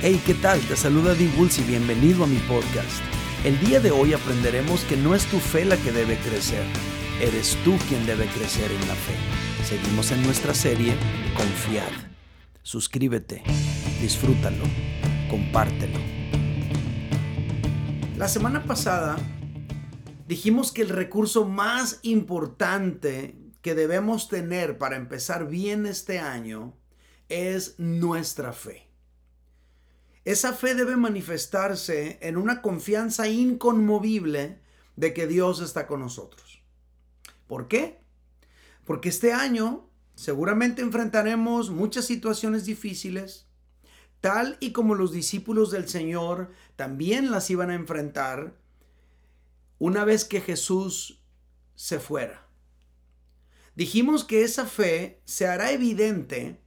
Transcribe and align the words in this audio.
Hey, 0.00 0.22
¿qué 0.24 0.34
tal? 0.34 0.60
Te 0.60 0.76
saluda 0.76 1.12
Dee 1.16 1.28
y 1.28 1.62
bienvenido 1.62 2.22
a 2.22 2.28
mi 2.28 2.36
podcast. 2.36 3.02
El 3.42 3.58
día 3.58 3.80
de 3.80 3.90
hoy 3.90 4.12
aprenderemos 4.12 4.84
que 4.84 4.96
no 4.96 5.12
es 5.12 5.26
tu 5.26 5.40
fe 5.40 5.64
la 5.64 5.76
que 5.76 5.90
debe 5.90 6.16
crecer, 6.18 6.62
eres 7.20 7.58
tú 7.64 7.76
quien 7.88 8.06
debe 8.06 8.26
crecer 8.26 8.70
en 8.70 8.86
la 8.86 8.94
fe. 8.94 9.16
Seguimos 9.64 10.12
en 10.12 10.22
nuestra 10.22 10.54
serie 10.54 10.94
Confiad. 11.36 11.90
Suscríbete, 12.62 13.42
disfrútalo, 14.00 14.62
compártelo. 15.28 15.98
La 18.16 18.28
semana 18.28 18.62
pasada 18.62 19.16
dijimos 20.28 20.70
que 20.70 20.82
el 20.82 20.90
recurso 20.90 21.44
más 21.44 21.98
importante 22.02 23.34
que 23.62 23.74
debemos 23.74 24.28
tener 24.28 24.78
para 24.78 24.94
empezar 24.94 25.48
bien 25.48 25.86
este 25.86 26.20
año 26.20 26.72
es 27.28 27.74
nuestra 27.80 28.52
fe. 28.52 28.87
Esa 30.28 30.52
fe 30.52 30.74
debe 30.74 30.94
manifestarse 30.98 32.18
en 32.20 32.36
una 32.36 32.60
confianza 32.60 33.28
inconmovible 33.28 34.60
de 34.94 35.14
que 35.14 35.26
Dios 35.26 35.62
está 35.62 35.86
con 35.86 36.00
nosotros. 36.00 36.62
¿Por 37.46 37.66
qué? 37.66 38.02
Porque 38.84 39.08
este 39.08 39.32
año 39.32 39.88
seguramente 40.16 40.82
enfrentaremos 40.82 41.70
muchas 41.70 42.04
situaciones 42.04 42.66
difíciles, 42.66 43.46
tal 44.20 44.58
y 44.60 44.72
como 44.72 44.94
los 44.94 45.12
discípulos 45.12 45.70
del 45.70 45.88
Señor 45.88 46.50
también 46.76 47.30
las 47.30 47.48
iban 47.48 47.70
a 47.70 47.74
enfrentar 47.74 48.54
una 49.78 50.04
vez 50.04 50.26
que 50.26 50.42
Jesús 50.42 51.24
se 51.74 52.00
fuera. 52.00 52.46
Dijimos 53.74 54.24
que 54.24 54.42
esa 54.42 54.66
fe 54.66 55.22
se 55.24 55.46
hará 55.46 55.72
evidente 55.72 56.60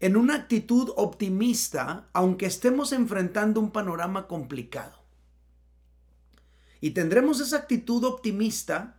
en 0.00 0.16
una 0.16 0.34
actitud 0.34 0.92
optimista, 0.96 2.08
aunque 2.12 2.46
estemos 2.46 2.92
enfrentando 2.92 3.60
un 3.60 3.70
panorama 3.70 4.26
complicado. 4.26 4.96
Y 6.80 6.90
tendremos 6.90 7.40
esa 7.40 7.56
actitud 7.56 8.04
optimista 8.04 8.98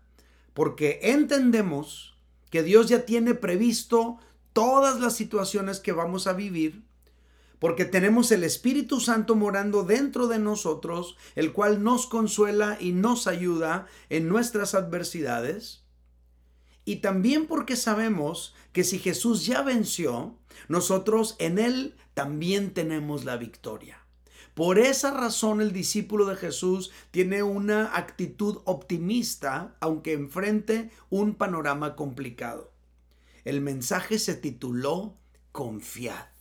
porque 0.54 1.00
entendemos 1.04 2.16
que 2.50 2.64
Dios 2.64 2.90
ya 2.90 3.06
tiene 3.06 3.36
previsto 3.36 4.18
todas 4.54 5.00
las 5.00 5.16
situaciones 5.16 5.80
que 5.80 5.92
vamos 5.92 6.26
a 6.26 6.34
vivir, 6.34 6.84
porque 7.60 7.86
tenemos 7.86 8.32
el 8.32 8.44
Espíritu 8.44 9.00
Santo 9.00 9.36
morando 9.36 9.84
dentro 9.84 10.28
de 10.28 10.40
nosotros, 10.40 11.16
el 11.36 11.54
cual 11.54 11.84
nos 11.84 12.08
consuela 12.08 12.78
y 12.80 12.92
nos 12.92 13.28
ayuda 13.28 13.86
en 14.10 14.28
nuestras 14.28 14.74
adversidades 14.74 15.87
y 16.88 17.02
también 17.02 17.48
porque 17.48 17.76
sabemos 17.76 18.56
que 18.72 18.86
si 18.86 18.98
Jesús 18.98 19.46
ya 19.46 19.62
venció, 19.62 20.38
nosotros 20.70 21.36
en 21.38 21.60
Él 21.60 21.98
también 22.14 22.74
tenemos 22.74 23.26
la 23.26 23.36
victoria. 23.36 24.06
Por 24.54 24.80
esa 24.80 25.12
razón 25.12 25.60
el 25.60 25.74
discípulo 25.74 26.26
de 26.28 26.38
Jesús 26.38 26.92
tiene 27.12 27.44
una 27.44 27.98
actitud 27.98 28.60
optimista 28.64 29.76
aunque 29.82 30.14
enfrente 30.14 30.90
un 31.10 31.36
panorama 31.36 31.98
complicado. 31.98 32.72
El 33.44 33.60
mensaje 33.60 34.18
se 34.18 34.36
tituló 34.36 35.18
Confiad. 35.52 36.37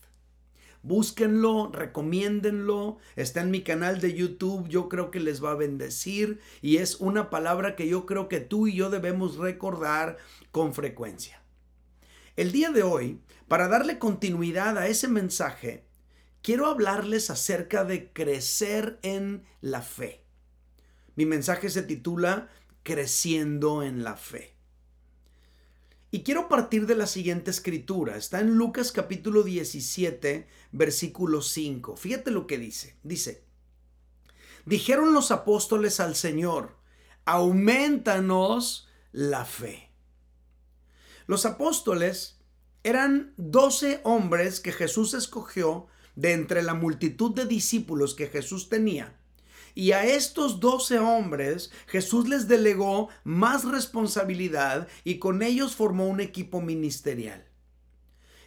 Búsquenlo, 0.86 1.72
recomiéndenlo. 1.72 2.98
Está 3.16 3.40
en 3.40 3.50
mi 3.50 3.62
canal 3.62 4.00
de 4.00 4.14
YouTube. 4.14 4.68
Yo 4.68 4.88
creo 4.88 5.10
que 5.10 5.18
les 5.18 5.42
va 5.42 5.50
a 5.50 5.56
bendecir. 5.56 6.38
Y 6.62 6.76
es 6.76 7.00
una 7.00 7.28
palabra 7.28 7.74
que 7.74 7.88
yo 7.88 8.06
creo 8.06 8.28
que 8.28 8.38
tú 8.38 8.68
y 8.68 8.76
yo 8.76 8.88
debemos 8.88 9.36
recordar 9.36 10.16
con 10.52 10.74
frecuencia. 10.74 11.42
El 12.36 12.52
día 12.52 12.70
de 12.70 12.84
hoy, 12.84 13.20
para 13.48 13.66
darle 13.66 13.98
continuidad 13.98 14.78
a 14.78 14.86
ese 14.86 15.08
mensaje, 15.08 15.88
quiero 16.40 16.66
hablarles 16.66 17.30
acerca 17.30 17.84
de 17.84 18.12
crecer 18.12 19.00
en 19.02 19.42
la 19.60 19.82
fe. 19.82 20.22
Mi 21.16 21.26
mensaje 21.26 21.68
se 21.68 21.82
titula 21.82 22.48
Creciendo 22.84 23.82
en 23.82 24.04
la 24.04 24.14
fe. 24.14 24.55
Y 26.10 26.22
quiero 26.22 26.48
partir 26.48 26.86
de 26.86 26.94
la 26.94 27.06
siguiente 27.06 27.50
escritura. 27.50 28.16
Está 28.16 28.40
en 28.40 28.54
Lucas 28.54 28.92
capítulo 28.92 29.42
17, 29.42 30.46
versículo 30.72 31.42
5. 31.42 31.96
Fíjate 31.96 32.30
lo 32.30 32.46
que 32.46 32.58
dice. 32.58 32.96
Dice, 33.02 33.44
dijeron 34.64 35.12
los 35.12 35.30
apóstoles 35.32 35.98
al 35.98 36.14
Señor, 36.14 36.76
aumentanos 37.24 38.88
la 39.10 39.44
fe. 39.44 39.90
Los 41.26 41.44
apóstoles 41.44 42.38
eran 42.84 43.34
doce 43.36 44.00
hombres 44.04 44.60
que 44.60 44.72
Jesús 44.72 45.12
escogió 45.12 45.88
de 46.14 46.32
entre 46.32 46.62
la 46.62 46.74
multitud 46.74 47.34
de 47.34 47.46
discípulos 47.46 48.14
que 48.14 48.28
Jesús 48.28 48.68
tenía 48.68 49.15
y 49.76 49.92
a 49.92 50.06
estos 50.06 50.58
doce 50.58 50.98
hombres 50.98 51.70
Jesús 51.86 52.28
les 52.28 52.48
delegó 52.48 53.10
más 53.24 53.64
responsabilidad 53.64 54.88
y 55.04 55.18
con 55.18 55.42
ellos 55.42 55.76
formó 55.76 56.08
un 56.08 56.20
equipo 56.20 56.62
ministerial. 56.62 57.44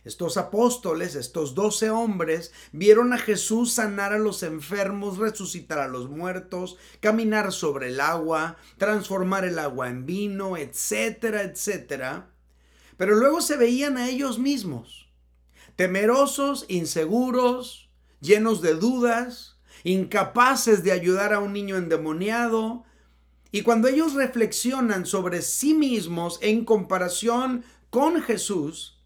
Estos 0.03 0.37
apóstoles, 0.37 1.13
estos 1.13 1.53
doce 1.53 1.91
hombres, 1.91 2.51
vieron 2.71 3.13
a 3.13 3.19
Jesús 3.19 3.73
sanar 3.73 4.11
a 4.11 4.17
los 4.17 4.41
enfermos, 4.41 5.19
resucitar 5.19 5.77
a 5.77 5.87
los 5.87 6.09
muertos, 6.09 6.77
caminar 6.99 7.51
sobre 7.51 7.89
el 7.89 7.99
agua, 7.99 8.57
transformar 8.79 9.45
el 9.45 9.59
agua 9.59 9.89
en 9.89 10.07
vino, 10.07 10.57
etcétera, 10.57 11.43
etcétera. 11.43 12.31
Pero 12.97 13.15
luego 13.15 13.41
se 13.41 13.55
veían 13.55 13.97
a 13.97 14.09
ellos 14.09 14.39
mismos, 14.39 15.11
temerosos, 15.75 16.65
inseguros, 16.69 17.91
llenos 18.19 18.61
de 18.63 18.73
dudas, 18.73 19.48
incapaces 19.83 20.83
de 20.83 20.91
ayudar 20.91 21.33
a 21.33 21.39
un 21.39 21.53
niño 21.53 21.77
endemoniado. 21.77 22.83
Y 23.51 23.61
cuando 23.61 23.87
ellos 23.87 24.13
reflexionan 24.13 25.05
sobre 25.05 25.41
sí 25.41 25.73
mismos 25.73 26.39
en 26.41 26.65
comparación 26.65 27.63
con 27.89 28.21
Jesús, 28.21 28.99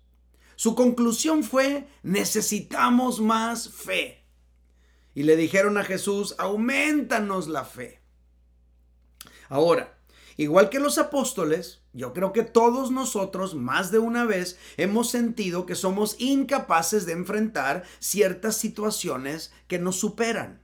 su 0.56 0.75
conclusión 0.75 1.44
fue, 1.44 1.88
necesitamos 2.03 3.19
más 3.19 3.69
fe. 3.69 4.23
Y 5.16 5.23
le 5.23 5.35
dijeron 5.35 5.78
a 5.78 5.84
Jesús, 5.84 6.35
aumentanos 6.38 7.47
la 7.47 7.66
fe. 7.66 8.01
Ahora, 9.50 9.97
igual 10.38 10.69
que 10.69 10.79
los 10.79 10.97
apóstoles, 10.97 11.84
yo 11.94 12.13
creo 12.13 12.34
que 12.34 12.44
todos 12.44 12.90
nosotros 12.90 13.53
más 13.53 13.91
de 13.91 14.00
una 14.00 14.25
vez 14.25 14.57
hemos 14.78 15.09
sentido 15.09 15.66
que 15.66 15.75
somos 15.75 16.16
incapaces 16.19 17.05
de 17.05 17.13
enfrentar 17.13 17.84
ciertas 18.00 18.57
situaciones 18.57 19.53
que 19.67 19.78
nos 19.78 19.97
superan. 19.97 20.62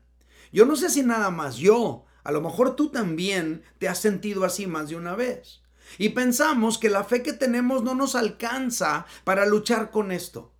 Yo 0.51 0.65
no 0.65 0.75
sé 0.75 0.89
si 0.89 1.03
nada 1.03 1.29
más 1.29 1.57
yo, 1.57 2.05
a 2.23 2.31
lo 2.31 2.41
mejor 2.41 2.75
tú 2.75 2.89
también 2.89 3.63
te 3.77 3.87
has 3.87 3.99
sentido 3.99 4.45
así 4.45 4.67
más 4.67 4.89
de 4.89 4.95
una 4.95 5.15
vez. 5.15 5.61
Y 5.97 6.09
pensamos 6.09 6.77
que 6.77 6.89
la 6.89 7.03
fe 7.03 7.23
que 7.23 7.33
tenemos 7.33 7.83
no 7.83 7.95
nos 7.95 8.15
alcanza 8.15 9.05
para 9.23 9.45
luchar 9.45 9.91
con 9.91 10.11
esto. 10.11 10.53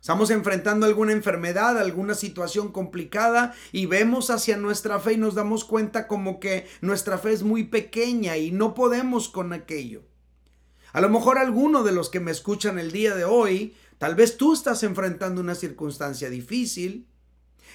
Estamos 0.00 0.30
enfrentando 0.30 0.86
alguna 0.86 1.12
enfermedad, 1.12 1.78
alguna 1.78 2.14
situación 2.14 2.72
complicada 2.72 3.54
y 3.70 3.84
vemos 3.84 4.30
hacia 4.30 4.56
nuestra 4.56 4.98
fe 4.98 5.12
y 5.12 5.16
nos 5.18 5.34
damos 5.34 5.64
cuenta 5.64 6.08
como 6.08 6.40
que 6.40 6.66
nuestra 6.80 7.18
fe 7.18 7.32
es 7.32 7.42
muy 7.42 7.64
pequeña 7.64 8.38
y 8.38 8.50
no 8.50 8.72
podemos 8.72 9.28
con 9.28 9.52
aquello. 9.52 10.04
A 10.94 11.02
lo 11.02 11.10
mejor 11.10 11.36
alguno 11.36 11.82
de 11.82 11.92
los 11.92 12.08
que 12.08 12.18
me 12.18 12.30
escuchan 12.30 12.78
el 12.78 12.92
día 12.92 13.14
de 13.14 13.24
hoy, 13.24 13.74
tal 13.98 14.14
vez 14.14 14.38
tú 14.38 14.54
estás 14.54 14.82
enfrentando 14.84 15.42
una 15.42 15.54
circunstancia 15.54 16.30
difícil, 16.30 17.09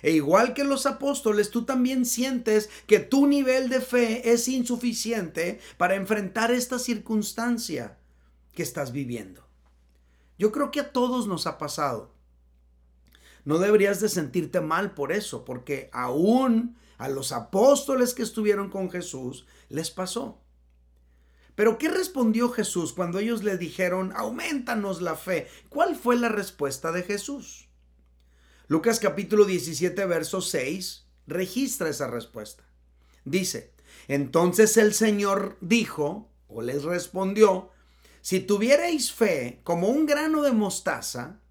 e 0.01 0.11
igual 0.11 0.53
que 0.53 0.63
los 0.63 0.85
apóstoles, 0.85 1.51
tú 1.51 1.65
también 1.65 2.05
sientes 2.05 2.69
que 2.87 2.99
tu 2.99 3.27
nivel 3.27 3.69
de 3.69 3.81
fe 3.81 4.31
es 4.31 4.47
insuficiente 4.47 5.59
para 5.77 5.95
enfrentar 5.95 6.51
esta 6.51 6.79
circunstancia 6.79 7.97
que 8.53 8.63
estás 8.63 8.91
viviendo. 8.91 9.45
Yo 10.37 10.51
creo 10.51 10.71
que 10.71 10.81
a 10.81 10.91
todos 10.91 11.27
nos 11.27 11.47
ha 11.47 11.57
pasado. 11.57 12.13
No 13.45 13.59
deberías 13.59 13.99
de 14.01 14.09
sentirte 14.09 14.59
mal 14.59 14.93
por 14.93 15.11
eso, 15.11 15.45
porque 15.45 15.89
aún 15.93 16.77
a 16.97 17.09
los 17.09 17.31
apóstoles 17.31 18.13
que 18.13 18.23
estuvieron 18.23 18.69
con 18.69 18.89
Jesús 18.89 19.45
les 19.69 19.91
pasó. 19.91 20.41
Pero 21.55 21.77
¿qué 21.77 21.89
respondió 21.89 22.49
Jesús 22.49 22.91
cuando 22.91 23.19
ellos 23.19 23.43
le 23.43 23.57
dijeron, 23.57 24.11
aumentanos 24.15 25.01
la 25.01 25.15
fe? 25.15 25.47
¿Cuál 25.69 25.95
fue 25.95 26.17
la 26.17 26.29
respuesta 26.29 26.91
de 26.91 27.03
Jesús? 27.03 27.64
Lucas 28.67 28.99
capítulo 28.99 29.45
17, 29.45 30.05
verso 30.05 30.41
6 30.41 31.05
registra 31.27 31.89
esa 31.89 32.07
respuesta. 32.07 32.63
Dice, 33.23 33.73
entonces 34.07 34.77
el 34.77 34.93
Señor 34.93 35.57
dijo, 35.61 36.31
o 36.47 36.61
les 36.61 36.83
respondió, 36.83 37.71
si 38.21 38.39
tuvierais 38.39 39.11
fe 39.11 39.61
como 39.63 39.87
un 39.87 40.07
grano 40.07 40.41
de 40.41 40.51
mostaza, 40.51 41.41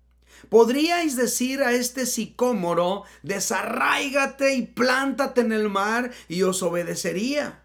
podríais 0.49 1.15
decir 1.15 1.63
a 1.63 1.73
este 1.73 2.07
sicómoro, 2.07 3.05
desarráigate 3.23 4.55
y 4.55 4.63
plántate 4.63 5.43
en 5.43 5.53
el 5.53 5.69
mar 5.69 6.11
y 6.29 6.43
os 6.43 6.63
obedecería. 6.65 7.65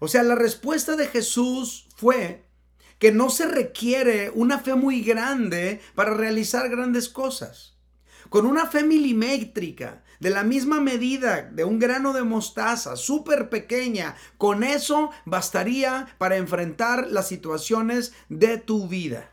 O 0.00 0.08
sea, 0.08 0.24
la 0.24 0.34
respuesta 0.34 0.96
de 0.96 1.06
Jesús 1.06 1.86
fue, 1.94 2.49
que 3.00 3.10
no 3.10 3.30
se 3.30 3.46
requiere 3.46 4.30
una 4.30 4.60
fe 4.60 4.76
muy 4.76 5.00
grande 5.00 5.80
para 5.96 6.14
realizar 6.14 6.68
grandes 6.68 7.08
cosas. 7.08 7.76
con 8.28 8.46
una 8.46 8.66
fe 8.66 8.84
milimétrica, 8.84 10.04
de 10.20 10.30
la 10.30 10.44
misma 10.44 10.80
medida 10.80 11.42
de 11.42 11.64
un 11.64 11.80
grano 11.80 12.12
de 12.12 12.22
mostaza, 12.22 12.94
súper 12.94 13.48
pequeña, 13.48 14.14
con 14.38 14.62
eso 14.62 15.10
bastaría 15.24 16.14
para 16.18 16.36
enfrentar 16.36 17.08
las 17.10 17.26
situaciones 17.26 18.12
de 18.28 18.58
tu 18.58 18.86
vida. 18.86 19.32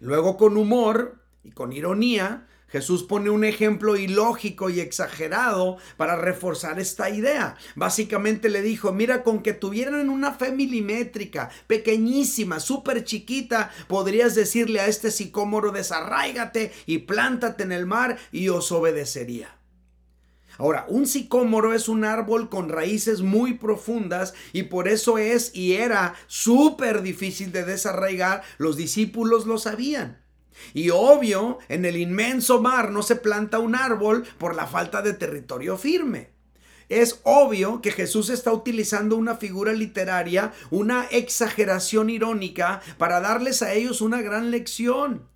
Luego 0.00 0.36
con 0.36 0.58
humor 0.58 1.24
y 1.44 1.52
con 1.52 1.72
ironía, 1.72 2.46
Jesús 2.70 3.02
pone 3.02 3.30
un 3.30 3.44
ejemplo 3.44 3.96
ilógico 3.96 4.70
y 4.70 4.80
exagerado 4.80 5.78
para 5.96 6.16
reforzar 6.16 6.78
esta 6.78 7.10
idea. 7.10 7.56
Básicamente 7.74 8.48
le 8.48 8.62
dijo, 8.62 8.92
mira, 8.92 9.22
con 9.22 9.42
que 9.42 9.52
tuvieran 9.52 10.08
una 10.08 10.32
fe 10.32 10.52
milimétrica, 10.52 11.50
pequeñísima, 11.66 12.60
súper 12.60 13.04
chiquita, 13.04 13.70
podrías 13.88 14.34
decirle 14.34 14.80
a 14.80 14.86
este 14.86 15.10
sicómoro, 15.10 15.72
desarráigate 15.72 16.72
y 16.86 16.98
plántate 16.98 17.64
en 17.64 17.72
el 17.72 17.86
mar 17.86 18.18
y 18.30 18.48
os 18.48 18.70
obedecería. 18.70 19.56
Ahora, 20.58 20.84
un 20.88 21.06
sicómoro 21.06 21.72
es 21.72 21.88
un 21.88 22.04
árbol 22.04 22.50
con 22.50 22.68
raíces 22.68 23.22
muy 23.22 23.54
profundas 23.54 24.34
y 24.52 24.64
por 24.64 24.88
eso 24.88 25.16
es 25.16 25.54
y 25.54 25.72
era 25.72 26.14
súper 26.26 27.00
difícil 27.00 27.50
de 27.50 27.64
desarraigar. 27.64 28.42
Los 28.58 28.76
discípulos 28.76 29.46
lo 29.46 29.56
sabían. 29.56 30.19
Y 30.74 30.90
obvio, 30.90 31.58
en 31.68 31.84
el 31.84 31.96
inmenso 31.96 32.60
mar 32.60 32.90
no 32.90 33.02
se 33.02 33.16
planta 33.16 33.58
un 33.58 33.74
árbol 33.74 34.24
por 34.38 34.54
la 34.54 34.66
falta 34.66 35.02
de 35.02 35.14
territorio 35.14 35.76
firme. 35.76 36.30
Es 36.88 37.20
obvio 37.22 37.80
que 37.80 37.92
Jesús 37.92 38.30
está 38.30 38.52
utilizando 38.52 39.14
una 39.16 39.36
figura 39.36 39.72
literaria, 39.72 40.52
una 40.70 41.04
exageración 41.04 42.10
irónica, 42.10 42.82
para 42.98 43.20
darles 43.20 43.62
a 43.62 43.72
ellos 43.72 44.00
una 44.00 44.22
gran 44.22 44.50
lección. 44.50 45.28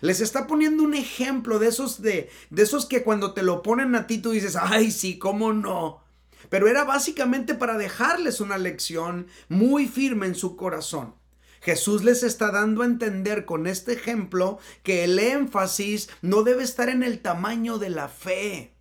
Les 0.00 0.20
está 0.20 0.46
poniendo 0.46 0.82
un 0.82 0.94
ejemplo 0.94 1.58
de 1.58 1.68
esos 1.68 2.00
de, 2.00 2.30
de 2.50 2.62
esos 2.62 2.86
que 2.86 3.02
cuando 3.02 3.34
te 3.34 3.42
lo 3.42 3.62
ponen 3.62 3.94
a 3.94 4.06
ti 4.06 4.18
tú 4.18 4.30
dices, 4.30 4.56
ay 4.56 4.90
sí, 4.90 5.18
cómo 5.18 5.52
no. 5.52 6.02
Pero 6.48 6.66
era 6.66 6.84
básicamente 6.84 7.54
para 7.54 7.76
dejarles 7.76 8.40
una 8.40 8.58
lección 8.58 9.26
muy 9.48 9.86
firme 9.86 10.26
en 10.26 10.34
su 10.34 10.56
corazón. 10.56 11.14
Jesús 11.62 12.02
les 12.02 12.24
está 12.24 12.50
dando 12.50 12.82
a 12.82 12.86
entender 12.86 13.44
con 13.44 13.68
este 13.68 13.92
ejemplo 13.92 14.58
que 14.82 15.04
el 15.04 15.18
énfasis 15.18 16.10
no 16.20 16.42
debe 16.42 16.64
estar 16.64 16.88
en 16.88 17.04
el 17.04 17.20
tamaño 17.20 17.78
de 17.78 17.88
la 17.88 18.08
fe. 18.08 18.74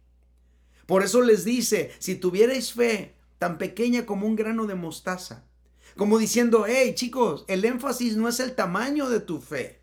Por 0.88 1.04
eso 1.04 1.22
les 1.22 1.45
dice, 1.45 1.92
si 2.00 2.16
tuvierais 2.16 2.74
fe 2.74 3.16
tan 3.38 3.60
pequeña 3.60 4.07
como 4.07 4.25
un 4.25 4.36
grano 4.36 4.66
de 4.66 4.74
mostaza, 4.74 5.45
como 5.95 6.18
diciendo, 6.18 6.66
hey 6.68 6.95
chicos, 6.95 7.45
el 7.48 7.66
énfasis 7.66 8.18
no 8.18 8.28
es 8.28 8.39
el 8.39 8.56
tamaño 8.56 9.10
de 9.10 9.19
tu 9.19 9.39
fe. 9.39 9.81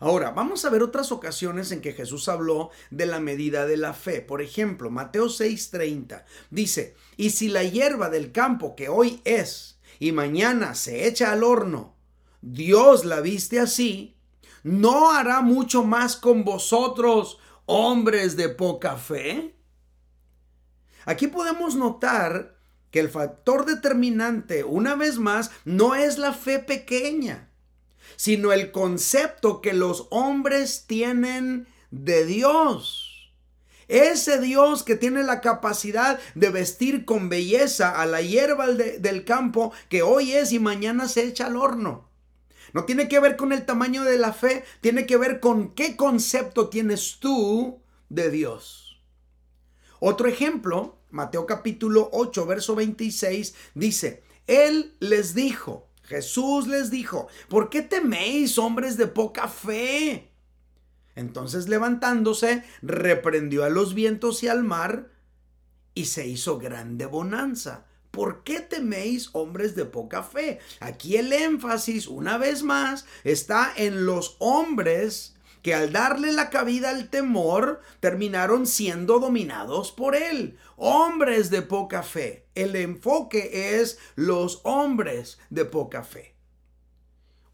Ahora, 0.00 0.32
vamos 0.32 0.66
a 0.66 0.70
ver 0.70 0.82
otras 0.82 1.12
ocasiones 1.12 1.72
en 1.72 1.80
que 1.80 1.94
Jesús 1.94 2.28
habló 2.28 2.70
de 2.90 3.06
la 3.06 3.20
medida 3.20 3.64
de 3.64 3.78
la 3.78 3.94
fe. 3.94 4.20
Por 4.20 4.42
ejemplo, 4.42 4.90
Mateo 4.90 5.28
6:30 5.28 6.24
dice, 6.50 6.94
y 7.16 7.30
si 7.30 7.48
la 7.48 7.64
hierba 7.64 8.10
del 8.10 8.32
campo 8.32 8.76
que 8.76 8.90
hoy 8.90 9.22
es, 9.24 9.73
y 9.98 10.12
mañana 10.12 10.74
se 10.74 11.06
echa 11.06 11.32
al 11.32 11.44
horno, 11.44 11.94
Dios 12.40 13.04
la 13.04 13.20
viste 13.20 13.60
así, 13.60 14.16
¿no 14.62 15.10
hará 15.10 15.40
mucho 15.40 15.84
más 15.84 16.16
con 16.16 16.44
vosotros, 16.44 17.38
hombres 17.66 18.36
de 18.36 18.48
poca 18.48 18.96
fe? 18.96 19.54
Aquí 21.06 21.26
podemos 21.26 21.76
notar 21.76 22.58
que 22.90 23.00
el 23.00 23.08
factor 23.08 23.66
determinante, 23.66 24.62
una 24.64 24.94
vez 24.94 25.18
más, 25.18 25.50
no 25.64 25.94
es 25.94 26.18
la 26.18 26.32
fe 26.32 26.58
pequeña, 26.58 27.50
sino 28.16 28.52
el 28.52 28.70
concepto 28.70 29.60
que 29.60 29.72
los 29.72 30.06
hombres 30.10 30.84
tienen 30.86 31.66
de 31.90 32.24
Dios. 32.24 33.03
Ese 33.88 34.40
Dios 34.40 34.82
que 34.82 34.96
tiene 34.96 35.22
la 35.22 35.40
capacidad 35.40 36.18
de 36.34 36.50
vestir 36.50 37.04
con 37.04 37.28
belleza 37.28 38.00
a 38.00 38.06
la 38.06 38.22
hierba 38.22 38.68
del 38.68 39.24
campo 39.24 39.72
que 39.88 40.02
hoy 40.02 40.32
es 40.32 40.52
y 40.52 40.58
mañana 40.58 41.08
se 41.08 41.24
echa 41.24 41.46
al 41.46 41.56
horno. 41.56 42.10
No 42.72 42.84
tiene 42.84 43.08
que 43.08 43.20
ver 43.20 43.36
con 43.36 43.52
el 43.52 43.64
tamaño 43.66 44.04
de 44.04 44.18
la 44.18 44.32
fe, 44.32 44.64
tiene 44.80 45.06
que 45.06 45.16
ver 45.16 45.38
con 45.38 45.74
qué 45.74 45.96
concepto 45.96 46.68
tienes 46.68 47.18
tú 47.20 47.80
de 48.08 48.30
Dios. 48.30 49.00
Otro 50.00 50.28
ejemplo, 50.28 50.98
Mateo 51.10 51.46
capítulo 51.46 52.10
8, 52.12 52.46
verso 52.46 52.74
26, 52.74 53.54
dice, 53.74 54.24
Él 54.46 54.96
les 54.98 55.34
dijo, 55.34 55.88
Jesús 56.02 56.66
les 56.66 56.90
dijo, 56.90 57.28
¿por 57.48 57.70
qué 57.70 57.82
teméis 57.82 58.58
hombres 58.58 58.96
de 58.96 59.06
poca 59.06 59.48
fe? 59.48 60.33
Entonces 61.16 61.68
levantándose, 61.68 62.64
reprendió 62.82 63.64
a 63.64 63.70
los 63.70 63.94
vientos 63.94 64.42
y 64.42 64.48
al 64.48 64.64
mar, 64.64 65.10
y 65.94 66.06
se 66.06 66.26
hizo 66.26 66.58
grande 66.58 67.06
bonanza. 67.06 67.86
¿Por 68.10 68.44
qué 68.44 68.60
teméis 68.60 69.30
hombres 69.32 69.74
de 69.74 69.84
poca 69.84 70.22
fe? 70.22 70.60
Aquí 70.80 71.16
el 71.16 71.32
énfasis, 71.32 72.06
una 72.06 72.38
vez 72.38 72.62
más, 72.62 73.06
está 73.24 73.72
en 73.76 74.06
los 74.06 74.36
hombres 74.38 75.34
que 75.62 75.74
al 75.74 75.92
darle 75.92 76.30
la 76.32 76.50
cabida 76.50 76.90
al 76.90 77.08
temor 77.08 77.80
terminaron 78.00 78.66
siendo 78.66 79.18
dominados 79.18 79.92
por 79.92 80.14
él. 80.14 80.58
Hombres 80.76 81.50
de 81.50 81.62
poca 81.62 82.02
fe. 82.02 82.46
El 82.54 82.76
enfoque 82.76 83.80
es 83.80 83.98
los 84.14 84.60
hombres 84.64 85.38
de 85.48 85.64
poca 85.64 86.04
fe. 86.04 86.33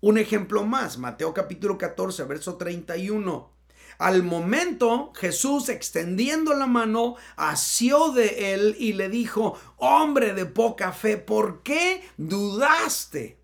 Un 0.02 0.16
ejemplo 0.16 0.64
más, 0.64 0.96
Mateo 0.96 1.34
capítulo 1.34 1.76
14, 1.76 2.24
verso 2.24 2.56
31. 2.56 3.52
Al 3.98 4.22
momento, 4.22 5.12
Jesús, 5.14 5.68
extendiendo 5.68 6.54
la 6.54 6.66
mano, 6.66 7.16
asió 7.36 8.10
de 8.12 8.54
él 8.54 8.74
y 8.78 8.94
le 8.94 9.10
dijo, 9.10 9.58
hombre 9.76 10.32
de 10.32 10.46
poca 10.46 10.92
fe, 10.92 11.18
¿por 11.18 11.62
qué 11.62 12.02
dudaste? 12.16 13.38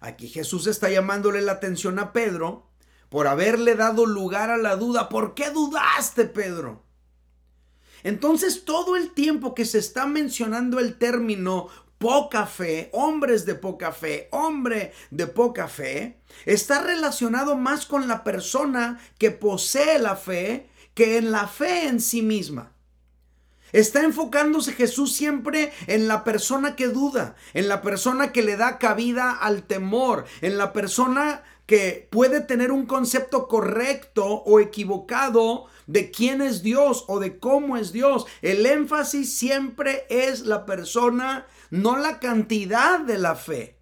Aquí 0.00 0.28
Jesús 0.28 0.66
está 0.66 0.88
llamándole 0.88 1.42
la 1.42 1.52
atención 1.52 1.98
a 1.98 2.14
Pedro 2.14 2.70
por 3.10 3.26
haberle 3.26 3.74
dado 3.74 4.06
lugar 4.06 4.48
a 4.48 4.56
la 4.56 4.76
duda. 4.76 5.10
¿Por 5.10 5.34
qué 5.34 5.50
dudaste, 5.50 6.24
Pedro? 6.24 6.84
Entonces 8.02 8.64
todo 8.64 8.96
el 8.96 9.12
tiempo 9.12 9.54
que 9.54 9.64
se 9.64 9.78
está 9.78 10.06
mencionando 10.06 10.78
el 10.78 10.96
término 10.96 11.68
poca 11.98 12.46
fe, 12.46 12.90
hombres 12.92 13.46
de 13.46 13.54
poca 13.54 13.92
fe, 13.92 14.28
hombre 14.30 14.92
de 15.10 15.26
poca 15.26 15.68
fe, 15.68 16.18
está 16.44 16.82
relacionado 16.82 17.56
más 17.56 17.86
con 17.86 18.08
la 18.08 18.24
persona 18.24 19.00
que 19.18 19.30
posee 19.30 19.98
la 19.98 20.16
fe 20.16 20.68
que 20.94 21.18
en 21.18 21.30
la 21.30 21.46
fe 21.46 21.88
en 21.88 22.00
sí 22.00 22.22
misma. 22.22 22.72
Está 23.72 24.04
enfocándose 24.04 24.72
Jesús 24.72 25.14
siempre 25.14 25.72
en 25.86 26.08
la 26.08 26.24
persona 26.24 26.76
que 26.76 26.88
duda, 26.88 27.34
en 27.52 27.68
la 27.68 27.82
persona 27.82 28.32
que 28.32 28.42
le 28.42 28.56
da 28.56 28.78
cabida 28.78 29.32
al 29.32 29.64
temor, 29.64 30.24
en 30.40 30.56
la 30.56 30.72
persona 30.72 31.42
que 31.66 32.08
puede 32.10 32.40
tener 32.40 32.70
un 32.70 32.86
concepto 32.86 33.48
correcto 33.48 34.24
o 34.24 34.60
equivocado 34.60 35.66
de 35.86 36.10
quién 36.10 36.40
es 36.40 36.62
Dios 36.62 37.04
o 37.08 37.18
de 37.18 37.38
cómo 37.38 37.76
es 37.76 37.92
Dios. 37.92 38.26
El 38.40 38.64
énfasis 38.66 39.36
siempre 39.36 40.06
es 40.08 40.46
la 40.46 40.64
persona, 40.64 41.46
no 41.70 41.96
la 41.96 42.18
cantidad 42.18 43.00
de 43.00 43.18
la 43.18 43.34
fe. 43.34 43.78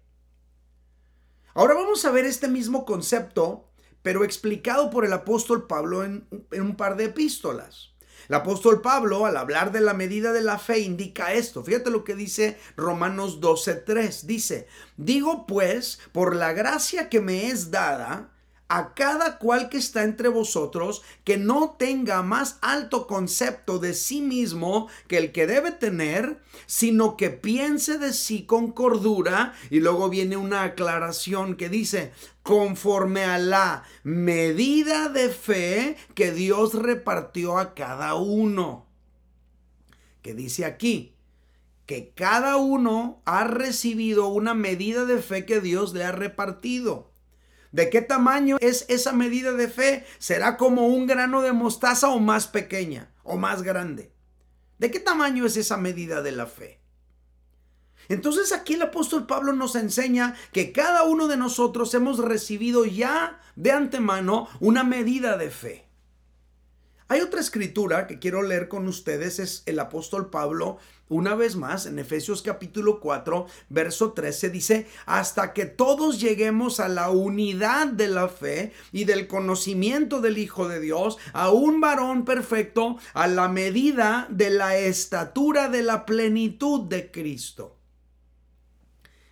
Ahora 1.53 1.73
vamos 1.73 2.03
a 2.03 2.11
ver 2.11 2.25
este 2.25 2.47
mismo 2.47 2.85
concepto, 2.85 3.69
pero 4.01 4.23
explicado 4.23 4.89
por 4.89 5.05
el 5.05 5.13
apóstol 5.13 5.67
Pablo 5.67 6.03
en, 6.03 6.27
un 6.51 6.75
par 6.75 6.97
de 6.97 7.05
epístolas. 7.05 7.93
El 8.27 8.35
apóstol 8.35 8.81
Pablo, 8.81 9.25
al 9.25 9.37
hablar 9.37 9.71
de 9.71 9.81
la 9.81 9.93
medida 9.93 10.33
de 10.33 10.41
la 10.41 10.59
fe, 10.59 10.79
indica 10.79 11.33
esto. 11.33 11.63
Fíjate 11.63 11.91
lo 11.91 12.03
que 12.03 12.15
dice 12.15 12.57
Romanos 12.75 13.39
12:3. 13.39 14.23
Dice, 14.23 14.67
digo 14.97 15.45
pues, 15.47 15.99
por 16.11 16.35
la 16.35 16.53
gracia 16.53 17.07
que 17.07 17.21
me 17.21 17.47
es 17.47 17.71
dada, 17.71 18.34
a 18.67 18.95
cada 18.95 19.37
cual 19.37 19.69
que 19.69 19.77
está 19.77 20.03
entre 20.03 20.27
vosotros 20.27 21.03
que 21.23 21.37
no 21.37 21.75
tenga 21.77 22.23
más 22.23 22.57
alto 22.61 23.05
concepto 23.05 23.77
de 23.77 23.93
sí 23.93 24.21
mismo 24.21 24.87
que 25.07 25.17
el 25.17 25.31
que 25.31 25.45
debe 25.45 25.71
tener, 25.71 26.41
sino 26.65 27.15
que 27.15 27.29
piense 27.29 27.99
de 27.99 28.11
sí 28.13 28.43
con 28.43 28.71
cordura. 28.71 29.53
Y 29.69 29.81
luego 29.81 30.09
viene 30.09 30.35
una 30.35 30.63
aclaración 30.63 31.55
que 31.55 31.69
dice, 31.69 32.11
conforme 32.41 33.23
a 33.23 33.37
la 33.37 33.83
medida 34.03 35.09
de 35.09 35.29
fe 35.29 35.97
que 36.15 36.31
Dios 36.31 36.73
repartió 36.73 37.59
a 37.59 37.75
cada 37.75 38.15
uno. 38.15 38.87
Que 40.23 40.33
dice 40.33 40.65
aquí, 40.65 41.13
que 41.85 42.09
cada 42.15 42.57
uno 42.57 43.21
ha 43.25 43.43
recibido 43.43 44.27
una 44.29 44.55
medida 44.55 45.05
de 45.05 45.19
fe 45.19 45.45
que 45.45 45.61
Dios 45.61 45.93
le 45.93 46.03
ha 46.03 46.11
repartido. 46.11 47.11
¿De 47.75 47.89
qué 47.89 48.01
tamaño 48.01 48.55
es 48.61 48.85
esa 48.87 49.11
medida 49.11 49.51
de 49.51 49.67
fe? 49.67 50.05
¿Será 50.17 50.55
como 50.55 50.87
un 50.87 51.07
grano 51.07 51.41
de 51.41 51.51
mostaza 51.51 52.07
o 52.07 52.21
más 52.21 52.47
pequeña 52.47 53.11
o 53.21 53.35
más 53.35 53.63
grande? 53.63 54.13
¿De 54.77 54.89
qué 54.89 55.01
tamaño 55.01 55.45
es 55.45 55.57
esa 55.57 55.75
medida 55.75 56.21
de 56.21 56.31
la 56.31 56.45
fe? 56.45 56.79
Entonces 58.07 58.53
aquí 58.53 58.75
el 58.75 58.83
apóstol 58.83 59.27
Pablo 59.27 59.51
nos 59.51 59.75
enseña 59.75 60.35
que 60.53 60.71
cada 60.71 61.03
uno 61.03 61.27
de 61.27 61.35
nosotros 61.35 61.93
hemos 61.95 62.19
recibido 62.19 62.85
ya 62.85 63.41
de 63.57 63.73
antemano 63.73 64.47
una 64.61 64.85
medida 64.85 65.35
de 65.35 65.51
fe. 65.51 65.84
Hay 67.07 67.21
otra 67.21 67.39
escritura 67.39 68.07
que 68.07 68.17
quiero 68.17 68.41
leer 68.41 68.67
con 68.67 68.87
ustedes, 68.87 69.37
es 69.37 69.61
el 69.67 69.77
apóstol 69.77 70.31
Pablo, 70.31 70.79
una 71.07 71.35
vez 71.35 71.55
más, 71.55 71.85
en 71.85 71.99
Efesios 71.99 72.41
capítulo 72.41 72.99
4, 72.99 73.45
verso 73.69 74.13
13, 74.13 74.49
dice, 74.49 74.87
hasta 75.05 75.53
que 75.53 75.67
todos 75.67 76.19
lleguemos 76.19 76.79
a 76.79 76.89
la 76.89 77.11
unidad 77.11 77.85
de 77.85 78.07
la 78.07 78.27
fe 78.27 78.73
y 78.91 79.03
del 79.03 79.27
conocimiento 79.27 80.19
del 80.19 80.39
Hijo 80.39 80.67
de 80.67 80.79
Dios, 80.79 81.19
a 81.33 81.51
un 81.51 81.79
varón 81.79 82.25
perfecto, 82.25 82.97
a 83.13 83.27
la 83.27 83.49
medida 83.49 84.25
de 84.31 84.49
la 84.49 84.75
estatura 84.75 85.69
de 85.69 85.83
la 85.83 86.07
plenitud 86.07 86.89
de 86.89 87.11
Cristo. 87.11 87.77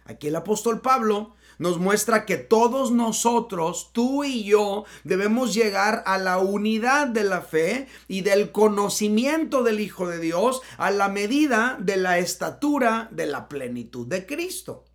Aquí 0.05 0.27
el 0.27 0.35
apóstol 0.35 0.79
Pablo 0.79 1.33
nos 1.57 1.79
muestra 1.79 2.25
que 2.25 2.37
todos 2.37 2.91
nosotros, 2.91 3.91
tú 3.93 4.23
y 4.23 4.43
yo, 4.43 4.85
debemos 5.03 5.53
llegar 5.53 6.03
a 6.05 6.17
la 6.17 6.39
unidad 6.39 7.07
de 7.07 7.23
la 7.23 7.41
fe 7.41 7.87
y 8.07 8.21
del 8.21 8.51
conocimiento 8.51 9.63
del 9.63 9.79
Hijo 9.79 10.07
de 10.07 10.19
Dios 10.19 10.61
a 10.77 10.91
la 10.91 11.09
medida 11.09 11.77
de 11.79 11.97
la 11.97 12.19
estatura 12.19 13.07
de 13.11 13.25
la 13.25 13.47
plenitud 13.47 14.07
de 14.07 14.25
Cristo. 14.25 14.85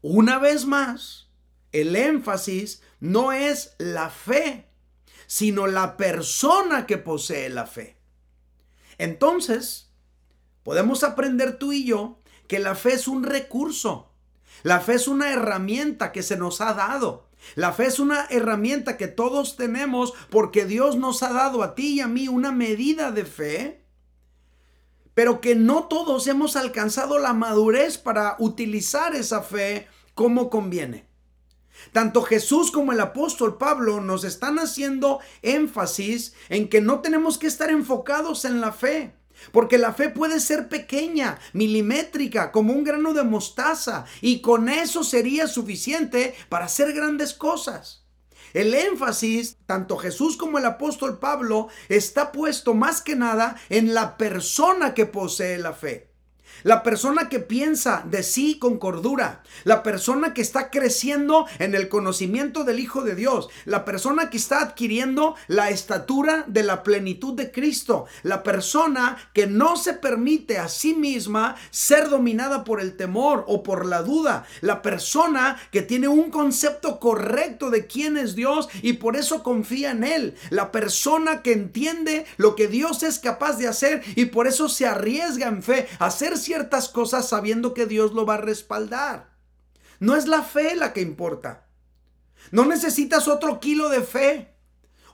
Una 0.00 0.38
vez 0.38 0.66
más, 0.66 1.28
el 1.72 1.96
énfasis 1.96 2.82
no 3.00 3.32
es 3.32 3.74
la 3.78 4.10
fe, 4.10 4.68
sino 5.26 5.66
la 5.66 5.96
persona 5.96 6.86
que 6.86 6.98
posee 6.98 7.48
la 7.48 7.66
fe. 7.66 7.96
Entonces, 8.98 9.90
podemos 10.62 11.02
aprender 11.04 11.58
tú 11.58 11.72
y 11.72 11.84
yo 11.84 12.20
que 12.46 12.58
la 12.58 12.74
fe 12.74 12.92
es 12.92 13.08
un 13.08 13.22
recurso 13.22 14.11
la 14.62 14.80
fe 14.80 14.94
es 14.94 15.08
una 15.08 15.30
herramienta 15.30 16.12
que 16.12 16.22
se 16.22 16.36
nos 16.36 16.60
ha 16.60 16.74
dado. 16.74 17.28
La 17.54 17.72
fe 17.72 17.86
es 17.86 17.98
una 17.98 18.26
herramienta 18.30 18.96
que 18.96 19.08
todos 19.08 19.56
tenemos 19.56 20.14
porque 20.30 20.64
Dios 20.64 20.96
nos 20.96 21.22
ha 21.22 21.32
dado 21.32 21.62
a 21.62 21.74
ti 21.74 21.94
y 21.94 22.00
a 22.00 22.06
mí 22.06 22.28
una 22.28 22.52
medida 22.52 23.10
de 23.10 23.24
fe, 23.24 23.84
pero 25.14 25.40
que 25.40 25.54
no 25.54 25.84
todos 25.84 26.26
hemos 26.28 26.56
alcanzado 26.56 27.18
la 27.18 27.32
madurez 27.32 27.98
para 27.98 28.36
utilizar 28.38 29.14
esa 29.16 29.42
fe 29.42 29.88
como 30.14 30.50
conviene. 30.50 31.06
Tanto 31.92 32.22
Jesús 32.22 32.70
como 32.70 32.92
el 32.92 33.00
apóstol 33.00 33.58
Pablo 33.58 34.00
nos 34.00 34.24
están 34.24 34.58
haciendo 34.58 35.18
énfasis 35.42 36.34
en 36.48 36.68
que 36.68 36.80
no 36.80 37.00
tenemos 37.00 37.38
que 37.38 37.48
estar 37.48 37.70
enfocados 37.70 38.44
en 38.44 38.60
la 38.60 38.72
fe. 38.72 39.14
Porque 39.50 39.78
la 39.78 39.92
fe 39.92 40.08
puede 40.08 40.40
ser 40.40 40.68
pequeña, 40.68 41.38
milimétrica, 41.52 42.52
como 42.52 42.72
un 42.72 42.84
grano 42.84 43.12
de 43.14 43.24
mostaza, 43.24 44.04
y 44.20 44.40
con 44.40 44.68
eso 44.68 45.02
sería 45.02 45.48
suficiente 45.48 46.34
para 46.48 46.66
hacer 46.66 46.92
grandes 46.92 47.34
cosas. 47.34 48.02
El 48.52 48.74
énfasis, 48.74 49.56
tanto 49.66 49.96
Jesús 49.96 50.36
como 50.36 50.58
el 50.58 50.66
apóstol 50.66 51.18
Pablo, 51.18 51.68
está 51.88 52.32
puesto 52.32 52.74
más 52.74 53.00
que 53.00 53.16
nada 53.16 53.56
en 53.70 53.94
la 53.94 54.18
persona 54.18 54.94
que 54.94 55.06
posee 55.06 55.58
la 55.58 55.72
fe. 55.72 56.11
La 56.62 56.82
persona 56.82 57.28
que 57.28 57.40
piensa 57.40 58.04
de 58.06 58.22
sí 58.22 58.58
con 58.58 58.78
cordura. 58.78 59.42
La 59.64 59.82
persona 59.82 60.34
que 60.34 60.42
está 60.42 60.70
creciendo 60.70 61.46
en 61.58 61.74
el 61.74 61.88
conocimiento 61.88 62.64
del 62.64 62.80
Hijo 62.80 63.02
de 63.02 63.14
Dios. 63.14 63.48
La 63.64 63.84
persona 63.84 64.30
que 64.30 64.36
está 64.36 64.60
adquiriendo 64.60 65.34
la 65.48 65.70
estatura 65.70 66.44
de 66.46 66.62
la 66.62 66.82
plenitud 66.82 67.34
de 67.34 67.50
Cristo. 67.50 68.06
La 68.22 68.42
persona 68.42 69.16
que 69.32 69.46
no 69.46 69.76
se 69.76 69.94
permite 69.94 70.58
a 70.58 70.68
sí 70.68 70.94
misma 70.94 71.56
ser 71.70 72.08
dominada 72.08 72.64
por 72.64 72.80
el 72.80 72.96
temor 72.96 73.44
o 73.48 73.62
por 73.62 73.86
la 73.86 74.02
duda. 74.02 74.44
La 74.60 74.82
persona 74.82 75.58
que 75.70 75.82
tiene 75.82 76.08
un 76.08 76.30
concepto 76.30 77.00
correcto 77.00 77.70
de 77.70 77.86
quién 77.86 78.16
es 78.16 78.34
Dios 78.34 78.68
y 78.82 78.94
por 78.94 79.16
eso 79.16 79.42
confía 79.42 79.90
en 79.90 80.04
Él. 80.04 80.34
La 80.50 80.70
persona 80.70 81.42
que 81.42 81.52
entiende 81.52 82.26
lo 82.36 82.54
que 82.54 82.68
Dios 82.68 83.02
es 83.02 83.18
capaz 83.18 83.58
de 83.58 83.68
hacer 83.68 84.02
y 84.14 84.26
por 84.26 84.46
eso 84.46 84.68
se 84.68 84.86
arriesga 84.86 85.48
en 85.48 85.62
fe 85.62 85.88
a 85.98 86.06
hacer 86.06 86.38
ciertas 86.52 86.90
cosas 86.90 87.30
sabiendo 87.30 87.72
que 87.72 87.86
Dios 87.86 88.12
lo 88.12 88.26
va 88.26 88.34
a 88.34 88.42
respaldar. 88.42 89.30
No 90.00 90.16
es 90.16 90.26
la 90.26 90.42
fe 90.42 90.76
la 90.76 90.92
que 90.92 91.00
importa. 91.00 91.66
No 92.50 92.66
necesitas 92.66 93.26
otro 93.26 93.58
kilo 93.58 93.88
de 93.88 94.02
fe 94.02 94.54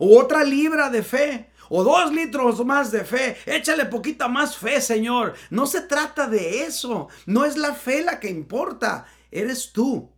o 0.00 0.18
otra 0.18 0.42
libra 0.42 0.90
de 0.90 1.04
fe 1.04 1.50
o 1.68 1.84
dos 1.84 2.12
litros 2.12 2.66
más 2.66 2.90
de 2.90 3.04
fe. 3.04 3.36
Échale 3.46 3.84
poquita 3.84 4.26
más 4.26 4.56
fe, 4.56 4.80
Señor. 4.80 5.34
No 5.50 5.68
se 5.68 5.82
trata 5.82 6.26
de 6.26 6.64
eso. 6.64 7.06
No 7.26 7.44
es 7.44 7.56
la 7.56 7.72
fe 7.74 8.02
la 8.02 8.18
que 8.18 8.30
importa. 8.30 9.06
Eres 9.30 9.72
tú 9.72 10.10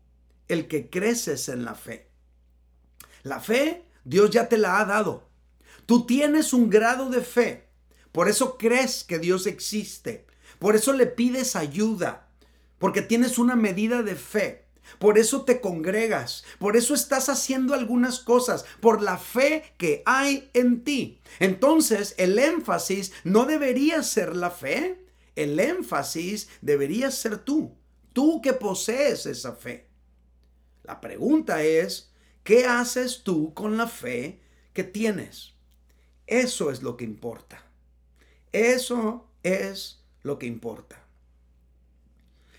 el 0.49 0.69
que 0.69 0.89
creces 0.89 1.51
en 1.51 1.67
la 1.67 1.75
fe. 1.75 2.11
La 3.25 3.41
fe, 3.41 3.85
Dios 4.05 4.31
ya 4.31 4.49
te 4.49 4.57
la 4.57 4.81
ha 4.81 4.87
dado. 4.87 5.29
Tú 5.85 6.07
tienes 6.07 6.55
un 6.55 6.71
grado 6.71 7.11
de 7.11 7.21
fe. 7.21 7.69
Por 8.11 8.31
eso 8.31 8.57
crees 8.57 9.05
que 9.05 9.19
Dios 9.19 9.47
existe. 9.47 10.30
Por 10.61 10.77
eso 10.77 10.93
le 10.93 11.07
pides 11.07 11.57
ayuda, 11.57 12.29
porque 12.79 13.03
tienes 13.03 13.39
una 13.39 13.57
medida 13.57 14.05
de 14.05 14.15
fe. 14.15 14.67
Por 14.99 15.19
eso 15.19 15.45
te 15.45 15.61
congregas, 15.61 16.45
por 16.59 16.77
eso 16.77 16.95
estás 16.95 17.29
haciendo 17.29 17.75
algunas 17.75 18.19
cosas, 18.19 18.65
por 18.81 19.03
la 19.03 19.19
fe 19.19 19.73
que 19.79 20.03
hay 20.05 20.51
en 20.53 20.85
ti. 20.85 21.21
Entonces, 21.39 22.15
el 22.19 22.39
énfasis 22.39 23.13
no 23.25 23.47
debería 23.47 24.03
ser 24.03 24.37
la 24.37 24.51
fe, 24.51 25.05
el 25.37 25.59
énfasis 25.61 26.49
debería 26.61 27.11
ser 27.11 27.39
tú, 27.39 27.77
tú 28.13 28.43
que 28.43 28.53
posees 28.53 29.27
esa 29.27 29.55
fe. 29.55 29.87
La 30.83 31.01
pregunta 31.01 31.63
es, 31.63 32.13
¿qué 32.43 32.67
haces 32.67 33.23
tú 33.23 33.55
con 33.55 33.77
la 33.77 33.87
fe 33.87 34.41
que 34.73 34.85
tienes? 34.85 35.55
Eso 36.27 36.71
es 36.71 36.83
lo 36.83 36.97
que 36.97 37.05
importa. 37.05 37.65
Eso 38.53 39.31
es 39.43 40.00
lo 40.23 40.39
que 40.39 40.47
importa. 40.47 41.03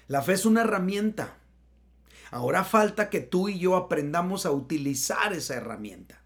La 0.07 0.21
fe 0.21 0.33
es 0.33 0.45
una 0.45 0.61
herramienta. 0.61 1.37
Ahora 2.31 2.63
falta 2.63 3.09
que 3.09 3.19
tú 3.19 3.49
y 3.49 3.59
yo 3.59 3.75
aprendamos 3.75 4.45
a 4.45 4.51
utilizar 4.51 5.33
esa 5.33 5.55
herramienta. 5.55 6.21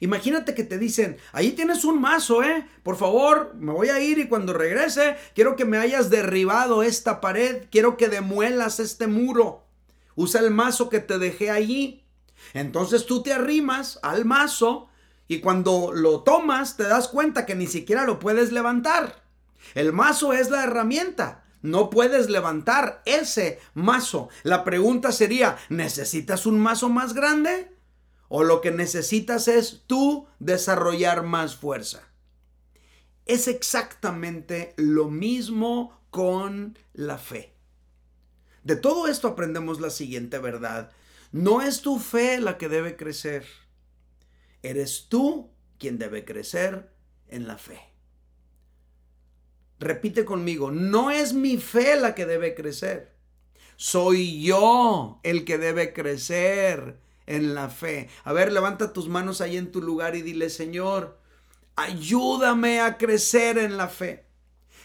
Imagínate 0.00 0.54
que 0.54 0.64
te 0.64 0.78
dicen, 0.78 1.16
ahí 1.32 1.52
tienes 1.52 1.84
un 1.84 2.00
mazo, 2.00 2.42
¿eh? 2.42 2.68
Por 2.82 2.96
favor, 2.96 3.54
me 3.54 3.72
voy 3.72 3.88
a 3.88 4.00
ir 4.00 4.18
y 4.18 4.28
cuando 4.28 4.52
regrese, 4.52 5.16
quiero 5.34 5.56
que 5.56 5.64
me 5.64 5.78
hayas 5.78 6.10
derribado 6.10 6.82
esta 6.82 7.20
pared, 7.20 7.64
quiero 7.70 7.96
que 7.96 8.08
demuelas 8.08 8.80
este 8.80 9.06
muro. 9.06 9.64
Usa 10.16 10.40
el 10.40 10.50
mazo 10.50 10.88
que 10.88 11.00
te 11.00 11.18
dejé 11.18 11.50
allí. 11.50 12.04
Entonces 12.52 13.06
tú 13.06 13.22
te 13.22 13.32
arrimas 13.32 13.98
al 14.02 14.24
mazo 14.24 14.88
y 15.28 15.40
cuando 15.40 15.92
lo 15.92 16.22
tomas 16.22 16.76
te 16.76 16.84
das 16.84 17.08
cuenta 17.08 17.46
que 17.46 17.54
ni 17.54 17.66
siquiera 17.66 18.04
lo 18.04 18.18
puedes 18.18 18.52
levantar. 18.52 19.23
El 19.74 19.92
mazo 19.92 20.32
es 20.32 20.50
la 20.50 20.64
herramienta. 20.64 21.44
No 21.62 21.88
puedes 21.88 22.28
levantar 22.28 23.02
ese 23.06 23.58
mazo. 23.72 24.28
La 24.42 24.64
pregunta 24.64 25.12
sería, 25.12 25.56
¿necesitas 25.70 26.44
un 26.44 26.60
mazo 26.60 26.90
más 26.90 27.14
grande? 27.14 27.72
¿O 28.28 28.44
lo 28.44 28.60
que 28.60 28.70
necesitas 28.70 29.48
es 29.48 29.84
tú 29.86 30.26
desarrollar 30.38 31.22
más 31.22 31.56
fuerza? 31.56 32.02
Es 33.24 33.48
exactamente 33.48 34.74
lo 34.76 35.08
mismo 35.08 35.98
con 36.10 36.78
la 36.92 37.16
fe. 37.16 37.54
De 38.62 38.76
todo 38.76 39.08
esto 39.08 39.28
aprendemos 39.28 39.80
la 39.80 39.90
siguiente 39.90 40.38
verdad. 40.38 40.90
No 41.32 41.62
es 41.62 41.80
tu 41.80 41.98
fe 41.98 42.40
la 42.40 42.58
que 42.58 42.68
debe 42.68 42.96
crecer. 42.96 43.46
Eres 44.62 45.06
tú 45.08 45.50
quien 45.78 45.98
debe 45.98 46.24
crecer 46.24 46.90
en 47.28 47.46
la 47.46 47.58
fe. 47.58 47.93
Repite 49.80 50.24
conmigo, 50.24 50.70
no 50.70 51.10
es 51.10 51.32
mi 51.32 51.56
fe 51.58 51.96
la 51.96 52.14
que 52.14 52.26
debe 52.26 52.54
crecer. 52.54 53.12
Soy 53.76 54.42
yo 54.42 55.20
el 55.22 55.44
que 55.44 55.58
debe 55.58 55.92
crecer 55.92 56.98
en 57.26 57.54
la 57.54 57.68
fe. 57.68 58.08
A 58.24 58.32
ver, 58.32 58.52
levanta 58.52 58.92
tus 58.92 59.08
manos 59.08 59.40
ahí 59.40 59.56
en 59.56 59.72
tu 59.72 59.82
lugar 59.82 60.14
y 60.14 60.22
dile, 60.22 60.50
Señor, 60.50 61.18
ayúdame 61.76 62.80
a 62.80 62.98
crecer 62.98 63.58
en 63.58 63.76
la 63.76 63.88
fe. 63.88 64.26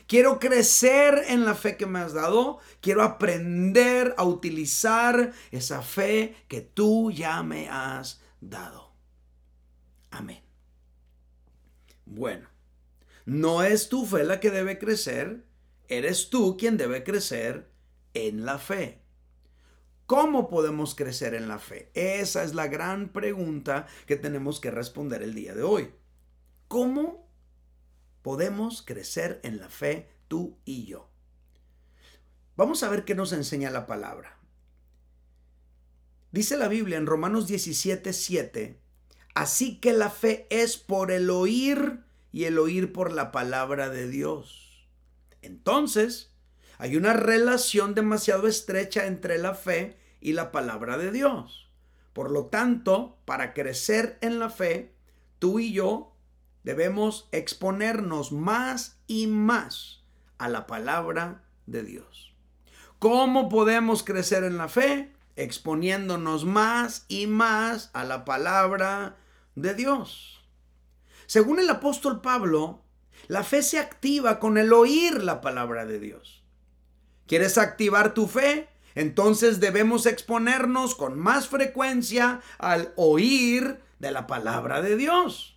Quiero 0.08 0.40
crecer 0.40 1.24
en 1.28 1.46
la 1.46 1.54
fe 1.54 1.78
que 1.78 1.86
me 1.86 2.00
has 2.00 2.14
dado. 2.14 2.58
Quiero 2.82 3.04
aprender 3.04 4.16
a 4.18 4.24
utilizar 4.24 5.34
esa 5.52 5.84
fe 5.84 6.36
que 6.48 6.62
tú 6.62 7.12
ya 7.12 7.44
me 7.44 7.70
has 7.70 8.20
dado. 8.42 8.92
Amén. 10.10 10.42
Bueno. 12.06 12.59
No 13.30 13.62
es 13.62 13.90
tu 13.90 14.08
fe 14.08 14.24
la 14.24 14.40
que 14.40 14.50
debe 14.50 14.80
crecer, 14.80 15.46
eres 15.88 16.32
tú 16.32 16.58
quien 16.58 16.78
debe 16.78 17.04
crecer 17.04 17.70
en 18.16 18.44
la 18.44 18.58
fe. 18.58 19.04
¿Cómo 20.08 20.50
podemos 20.50 20.96
crecer 20.96 21.36
en 21.36 21.48
la 21.48 21.60
fe? 21.60 21.92
Esa 21.94 22.44
es 22.44 22.56
la 22.56 22.68
gran 22.68 23.10
pregunta 23.10 23.86
que 24.08 24.16
tenemos 24.16 24.60
que 24.60 24.72
responder 24.72 25.22
el 25.22 25.36
día 25.36 25.54
de 25.54 25.62
hoy. 25.62 25.94
¿Cómo 26.68 27.30
podemos 28.24 28.82
crecer 28.82 29.40
en 29.44 29.60
la 29.60 29.70
fe 29.70 30.10
tú 30.28 30.58
y 30.66 30.86
yo? 30.86 31.08
Vamos 32.56 32.82
a 32.82 32.90
ver 32.90 33.06
qué 33.06 33.14
nos 33.14 33.32
enseña 33.32 33.70
la 33.70 33.86
palabra. 33.86 34.40
Dice 36.32 36.58
la 36.58 36.68
Biblia 36.68 36.98
en 36.98 37.06
Romanos 37.06 37.46
17, 37.46 38.12
7, 38.12 38.82
así 39.36 39.80
que 39.80 39.94
la 39.94 40.10
fe 40.10 40.48
es 40.50 40.78
por 40.78 41.12
el 41.12 41.30
oír 41.30 42.09
y 42.32 42.46
el 42.46 42.60
oír 42.60 42.94
por 42.94 43.12
la 43.12 43.32
palabra 43.32 43.90
de 43.90 44.08
Dios. 44.08 44.88
Entonces, 45.42 46.34
hay 46.78 46.96
una 46.96 47.14
relación 47.14 47.96
demasiado 47.96 48.48
estrecha 48.48 49.06
entre 49.06 49.38
la 49.38 49.54
fe 49.54 49.98
y 50.22 50.34
la 50.34 50.52
palabra 50.52 50.98
de 50.98 51.12
Dios. 51.12 51.70
Por 52.14 52.32
lo 52.32 52.46
tanto, 52.48 53.18
para 53.26 53.54
crecer 53.54 54.18
en 54.22 54.40
la 54.40 54.50
fe, 54.50 54.94
tú 55.40 55.60
y 55.60 55.74
yo 55.74 56.14
debemos 56.64 57.30
exponernos 57.32 58.32
más 58.32 58.98
y 59.08 59.28
más 59.28 60.04
a 60.38 60.50
la 60.50 60.68
palabra 60.68 61.44
de 61.66 61.84
Dios. 61.84 62.34
¿Cómo 63.00 63.50
podemos 63.50 64.04
crecer 64.04 64.44
en 64.44 64.58
la 64.58 64.68
fe? 64.68 65.14
Exponiéndonos 65.36 66.44
más 66.46 67.06
y 67.08 67.28
más 67.28 67.90
a 67.94 68.04
la 68.04 68.26
palabra 68.26 69.16
de 69.56 69.74
Dios. 69.74 70.39
Según 71.30 71.60
el 71.60 71.70
apóstol 71.70 72.22
Pablo, 72.22 72.82
la 73.28 73.44
fe 73.44 73.62
se 73.62 73.78
activa 73.78 74.40
con 74.40 74.58
el 74.58 74.74
oír 74.74 75.24
la 75.24 75.42
palabra 75.42 75.86
de 75.86 76.00
Dios. 76.00 76.44
¿Quieres 77.28 77.60
activar 77.60 78.16
tu 78.16 78.26
fe? 78.26 78.68
Entonces 78.96 79.60
debemos 79.60 80.08
exponernos 80.08 80.96
con 80.96 81.20
más 81.20 81.48
frecuencia 81.48 82.42
al 82.58 82.94
oír 82.96 83.80
de 84.00 84.10
la 84.10 84.26
palabra 84.26 84.82
de 84.82 84.96
Dios. 84.96 85.56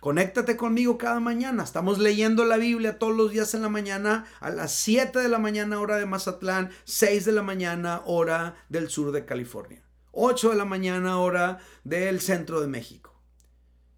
Conéctate 0.00 0.56
conmigo 0.56 0.96
cada 0.96 1.20
mañana. 1.20 1.62
Estamos 1.62 1.98
leyendo 1.98 2.46
la 2.46 2.56
Biblia 2.56 2.98
todos 2.98 3.14
los 3.14 3.32
días 3.32 3.52
en 3.52 3.60
la 3.60 3.68
mañana, 3.68 4.24
a 4.40 4.48
las 4.48 4.72
7 4.76 5.18
de 5.18 5.28
la 5.28 5.38
mañana 5.38 5.78
hora 5.78 5.98
de 5.98 6.06
Mazatlán, 6.06 6.70
6 6.84 7.26
de 7.26 7.32
la 7.32 7.42
mañana 7.42 8.00
hora 8.06 8.54
del 8.70 8.88
sur 8.88 9.12
de 9.12 9.26
California, 9.26 9.82
8 10.12 10.52
de 10.52 10.56
la 10.56 10.64
mañana 10.64 11.18
hora 11.18 11.58
del 11.84 12.22
centro 12.22 12.62
de 12.62 12.68
México. 12.68 13.17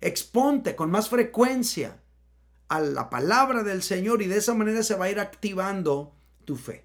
Exponte 0.01 0.77
con 0.77 0.91
más 0.91 1.09
frecuencia 1.09 2.01
a 2.69 2.81
la 2.81 3.11
palabra 3.11 3.63
del 3.63 3.83
Señor 3.83 4.23
y 4.23 4.27
de 4.27 4.39
esa 4.39 4.55
manera 4.55 4.83
se 4.83 4.95
va 4.95 5.07
a 5.07 5.11
ir 5.11 5.21
activando 5.21 6.15
tu 6.45 6.57
fe. 6.57 6.85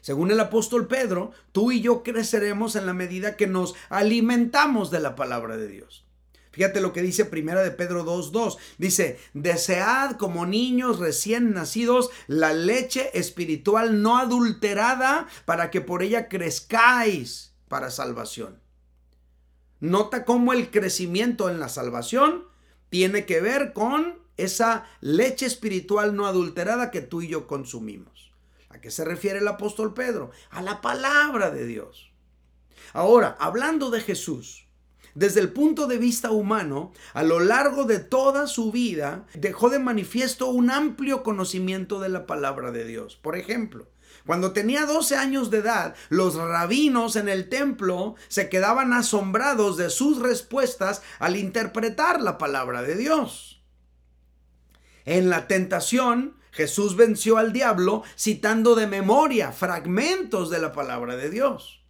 Según 0.00 0.30
el 0.30 0.40
apóstol 0.40 0.86
Pedro, 0.86 1.32
tú 1.52 1.72
y 1.72 1.80
yo 1.80 2.02
creceremos 2.02 2.76
en 2.76 2.86
la 2.86 2.94
medida 2.94 3.36
que 3.36 3.46
nos 3.46 3.74
alimentamos 3.88 4.90
de 4.90 5.00
la 5.00 5.16
palabra 5.16 5.56
de 5.56 5.68
Dios. 5.68 6.06
Fíjate 6.52 6.80
lo 6.80 6.94
que 6.94 7.02
dice 7.02 7.26
Primera 7.26 7.62
de 7.62 7.70
Pedro 7.70 8.02
2:2. 8.02 8.56
Dice, 8.78 9.18
"Desead 9.34 10.12
como 10.12 10.46
niños 10.46 11.00
recién 11.00 11.52
nacidos 11.52 12.08
la 12.28 12.54
leche 12.54 13.10
espiritual 13.18 14.00
no 14.00 14.16
adulterada 14.16 15.26
para 15.44 15.70
que 15.70 15.82
por 15.82 16.02
ella 16.02 16.28
crezcáis 16.28 17.52
para 17.68 17.90
salvación." 17.90 18.65
Nota 19.80 20.24
cómo 20.24 20.52
el 20.52 20.70
crecimiento 20.70 21.50
en 21.50 21.60
la 21.60 21.68
salvación 21.68 22.44
tiene 22.88 23.26
que 23.26 23.40
ver 23.40 23.72
con 23.72 24.18
esa 24.36 24.86
leche 25.00 25.46
espiritual 25.46 26.14
no 26.14 26.26
adulterada 26.26 26.90
que 26.90 27.02
tú 27.02 27.22
y 27.22 27.28
yo 27.28 27.46
consumimos. 27.46 28.32
¿A 28.68 28.80
qué 28.80 28.90
se 28.90 29.04
refiere 29.04 29.38
el 29.38 29.48
apóstol 29.48 29.94
Pedro? 29.94 30.30
A 30.50 30.62
la 30.62 30.80
palabra 30.80 31.50
de 31.50 31.66
Dios. 31.66 32.10
Ahora, 32.92 33.36
hablando 33.40 33.90
de 33.90 34.00
Jesús, 34.00 34.66
desde 35.14 35.40
el 35.40 35.50
punto 35.50 35.86
de 35.86 35.96
vista 35.96 36.30
humano, 36.30 36.92
a 37.14 37.22
lo 37.22 37.40
largo 37.40 37.84
de 37.84 38.00
toda 38.00 38.46
su 38.46 38.70
vida, 38.70 39.26
dejó 39.34 39.70
de 39.70 39.78
manifiesto 39.78 40.48
un 40.48 40.70
amplio 40.70 41.22
conocimiento 41.22 42.00
de 42.00 42.10
la 42.10 42.26
palabra 42.26 42.70
de 42.70 42.84
Dios. 42.84 43.16
Por 43.16 43.36
ejemplo, 43.36 43.86
cuando 44.26 44.52
tenía 44.52 44.86
12 44.86 45.16
años 45.16 45.50
de 45.50 45.58
edad, 45.58 45.94
los 46.08 46.34
rabinos 46.34 47.14
en 47.14 47.28
el 47.28 47.48
templo 47.48 48.16
se 48.26 48.48
quedaban 48.48 48.92
asombrados 48.92 49.76
de 49.76 49.88
sus 49.88 50.18
respuestas 50.18 51.02
al 51.20 51.36
interpretar 51.36 52.20
la 52.20 52.36
palabra 52.36 52.82
de 52.82 52.96
Dios. 52.96 53.62
En 55.04 55.30
la 55.30 55.46
tentación, 55.46 56.36
Jesús 56.50 56.96
venció 56.96 57.38
al 57.38 57.52
diablo 57.52 58.02
citando 58.18 58.74
de 58.74 58.88
memoria 58.88 59.52
fragmentos 59.52 60.50
de 60.50 60.58
la 60.58 60.72
palabra 60.72 61.14
de 61.14 61.30
Dios. 61.30 61.84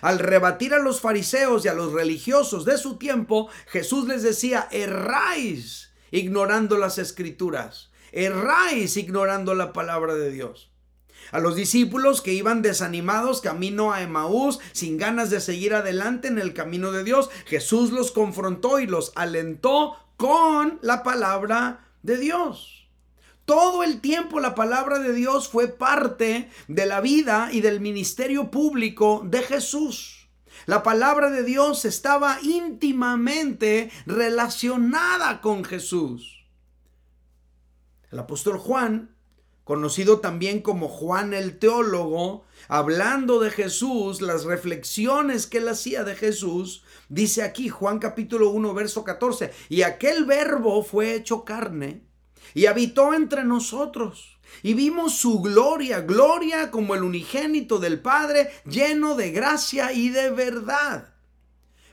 Al 0.00 0.18
rebatir 0.18 0.74
a 0.74 0.78
los 0.78 1.00
fariseos 1.00 1.64
y 1.64 1.68
a 1.68 1.74
los 1.74 1.92
religiosos 1.92 2.64
de 2.64 2.76
su 2.76 2.96
tiempo, 2.96 3.48
Jesús 3.66 4.08
les 4.08 4.22
decía, 4.22 4.66
erráis 4.72 5.92
ignorando 6.10 6.76
las 6.76 6.98
escrituras, 6.98 7.90
erráis 8.10 8.96
ignorando 8.96 9.54
la 9.54 9.72
palabra 9.72 10.14
de 10.14 10.30
Dios. 10.30 10.72
A 11.32 11.40
los 11.40 11.56
discípulos 11.56 12.22
que 12.22 12.32
iban 12.32 12.62
desanimados 12.62 13.40
camino 13.40 13.92
a 13.92 14.02
Emaús, 14.02 14.60
sin 14.72 14.96
ganas 14.96 15.30
de 15.30 15.40
seguir 15.40 15.74
adelante 15.74 16.28
en 16.28 16.38
el 16.38 16.54
camino 16.54 16.92
de 16.92 17.04
Dios, 17.04 17.30
Jesús 17.46 17.90
los 17.90 18.12
confrontó 18.12 18.80
y 18.80 18.86
los 18.86 19.12
alentó 19.14 19.96
con 20.16 20.78
la 20.82 21.02
palabra 21.02 21.86
de 22.02 22.16
Dios. 22.18 22.88
Todo 23.44 23.82
el 23.82 24.00
tiempo 24.00 24.40
la 24.40 24.54
palabra 24.54 24.98
de 24.98 25.14
Dios 25.14 25.48
fue 25.48 25.68
parte 25.68 26.50
de 26.66 26.86
la 26.86 27.00
vida 27.00 27.48
y 27.50 27.62
del 27.62 27.80
ministerio 27.80 28.50
público 28.50 29.22
de 29.24 29.42
Jesús. 29.42 30.28
La 30.66 30.82
palabra 30.82 31.30
de 31.30 31.44
Dios 31.44 31.84
estaba 31.86 32.38
íntimamente 32.42 33.90
relacionada 34.04 35.40
con 35.40 35.64
Jesús. 35.64 36.44
El 38.10 38.18
apóstol 38.18 38.58
Juan, 38.58 39.16
conocido 39.68 40.20
también 40.20 40.62
como 40.62 40.88
Juan 40.88 41.34
el 41.34 41.58
teólogo, 41.58 42.46
hablando 42.68 43.38
de 43.38 43.50
Jesús, 43.50 44.22
las 44.22 44.44
reflexiones 44.44 45.46
que 45.46 45.58
él 45.58 45.68
hacía 45.68 46.04
de 46.04 46.16
Jesús, 46.16 46.82
Dice 47.10 47.42
aquí 47.42 47.70
Juan 47.70 47.98
capítulo 47.98 48.50
1, 48.50 48.74
verso 48.74 49.02
14, 49.02 49.50
y 49.70 49.82
aquel 49.82 50.26
verbo 50.26 50.82
fue 50.82 51.14
hecho 51.14 51.44
carne 51.44 52.02
y 52.54 52.66
habitó 52.66 53.14
entre 53.14 53.44
nosotros. 53.44 54.38
Y 54.62 54.74
vimos 54.74 55.16
su 55.16 55.40
gloria, 55.40 56.00
gloria 56.00 56.70
como 56.70 56.94
el 56.94 57.02
unigénito 57.02 57.78
del 57.78 58.00
Padre, 58.00 58.50
lleno 58.66 59.14
de 59.14 59.30
gracia 59.30 59.92
y 59.92 60.10
de 60.10 60.30
verdad. 60.30 61.14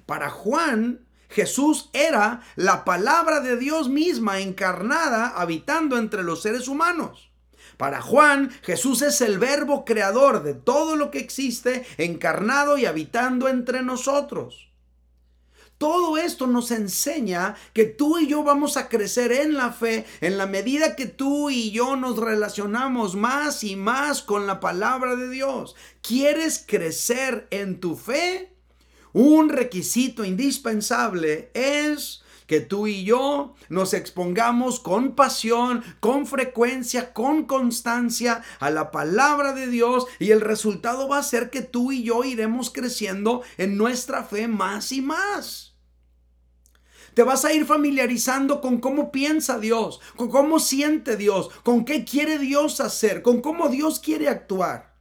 Para 0.06 0.30
Juan, 0.30 1.08
Jesús 1.30 1.90
era 1.94 2.42
la 2.56 2.86
palabra 2.86 3.40
de 3.40 3.58
Dios 3.58 3.90
misma 3.90 4.40
encarnada, 4.40 5.28
habitando 5.28 5.98
entre 5.98 6.24
los 6.24 6.42
seres 6.42 6.68
humanos. 6.68 7.32
Para 7.78 8.02
Juan, 8.02 8.52
Jesús 8.64 9.02
es 9.02 9.22
el 9.22 9.38
verbo 9.38 9.86
creador 9.86 10.44
de 10.44 10.54
todo 10.54 10.96
lo 10.96 11.12
que 11.12 11.20
existe, 11.20 11.86
encarnado 11.98 12.78
y 12.78 12.86
habitando 12.86 13.48
entre 13.48 13.82
nosotros. 13.82 14.70
Todo 15.78 16.18
esto 16.18 16.48
nos 16.48 16.72
enseña 16.72 17.56
que 17.74 17.84
tú 17.84 18.18
y 18.18 18.28
yo 18.28 18.44
vamos 18.44 18.78
a 18.78 18.88
crecer 18.88 19.34
en 19.34 19.56
la 19.56 19.74
fe 19.74 20.06
en 20.22 20.38
la 20.38 20.46
medida 20.46 20.96
que 20.96 21.06
tú 21.06 21.50
y 21.50 21.72
yo 21.72 21.98
nos 21.98 22.18
relacionamos 22.18 23.16
más 23.16 23.62
y 23.64 23.76
más 23.76 24.22
con 24.22 24.48
la 24.48 24.62
palabra 24.62 25.18
de 25.18 25.30
Dios. 25.30 25.76
¿Quieres 26.02 26.64
crecer 26.66 27.48
en 27.52 27.82
tu 27.82 27.98
fe? 27.98 28.54
Un 29.12 29.50
requisito 29.50 30.24
indispensable 30.24 31.52
es 31.54 32.24
que 32.48 32.62
tú 32.62 32.88
y 32.88 33.04
yo 33.04 33.56
nos 33.70 33.94
expongamos 33.94 34.80
con 34.80 35.16
pasión, 35.16 35.84
con 36.00 36.28
frecuencia, 36.28 37.14
con 37.14 37.46
constancia 37.46 38.44
a 38.60 38.70
la 38.70 38.92
palabra 38.92 39.54
de 39.54 39.68
Dios 39.68 40.06
y 40.20 40.32
el 40.32 40.42
resultado 40.42 41.08
va 41.08 41.20
a 41.20 41.24
ser 41.24 41.50
que 41.50 41.62
tú 41.62 41.92
y 41.92 42.04
yo 42.04 42.24
iremos 42.24 42.70
creciendo 42.70 43.42
en 43.58 43.78
nuestra 43.78 44.24
fe 44.24 44.48
más 44.48 44.92
y 44.92 45.02
más. 45.02 45.76
Te 47.14 47.24
vas 47.24 47.46
a 47.46 47.54
ir 47.54 47.66
familiarizando 47.66 48.60
con 48.60 48.80
cómo 48.80 49.12
piensa 49.12 49.58
Dios, 49.58 50.02
con 50.18 50.30
cómo 50.30 50.60
siente 50.60 51.16
Dios, 51.16 51.50
con 51.64 51.86
qué 51.86 52.04
quiere 52.04 52.38
Dios 52.40 52.82
hacer, 52.82 53.22
con 53.22 53.42
cómo 53.42 53.70
Dios 53.70 54.02
quiere 54.02 54.28
actuar. 54.28 54.95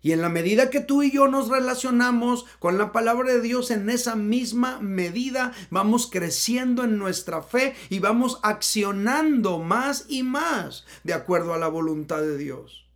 Y 0.00 0.12
en 0.12 0.22
la 0.22 0.28
medida 0.28 0.70
que 0.70 0.80
tú 0.80 1.02
y 1.02 1.10
yo 1.10 1.26
nos 1.26 1.48
relacionamos 1.48 2.46
con 2.60 2.78
la 2.78 2.92
palabra 2.92 3.32
de 3.32 3.40
Dios, 3.40 3.70
en 3.70 3.90
esa 3.90 4.14
misma 4.14 4.78
medida 4.80 5.52
vamos 5.70 6.08
creciendo 6.10 6.84
en 6.84 6.98
nuestra 6.98 7.42
fe 7.42 7.74
y 7.88 7.98
vamos 7.98 8.38
accionando 8.42 9.58
más 9.58 10.06
y 10.08 10.22
más 10.22 10.84
de 11.02 11.14
acuerdo 11.14 11.52
a 11.52 11.58
la 11.58 11.68
voluntad 11.68 12.20
de 12.20 12.38
Dios. 12.38 12.86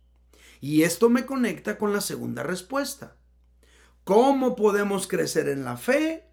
Y 0.61 0.83
esto 0.83 1.09
me 1.09 1.25
conecta 1.25 1.77
con 1.77 1.91
la 1.91 1.99
segunda 1.99 2.41
respuesta. 2.41 3.17
¿Cómo 4.05 4.55
podemos 4.55 5.07
crecer 5.07 5.49
en 5.49 5.65
la 5.65 5.75
fe? 5.75 6.29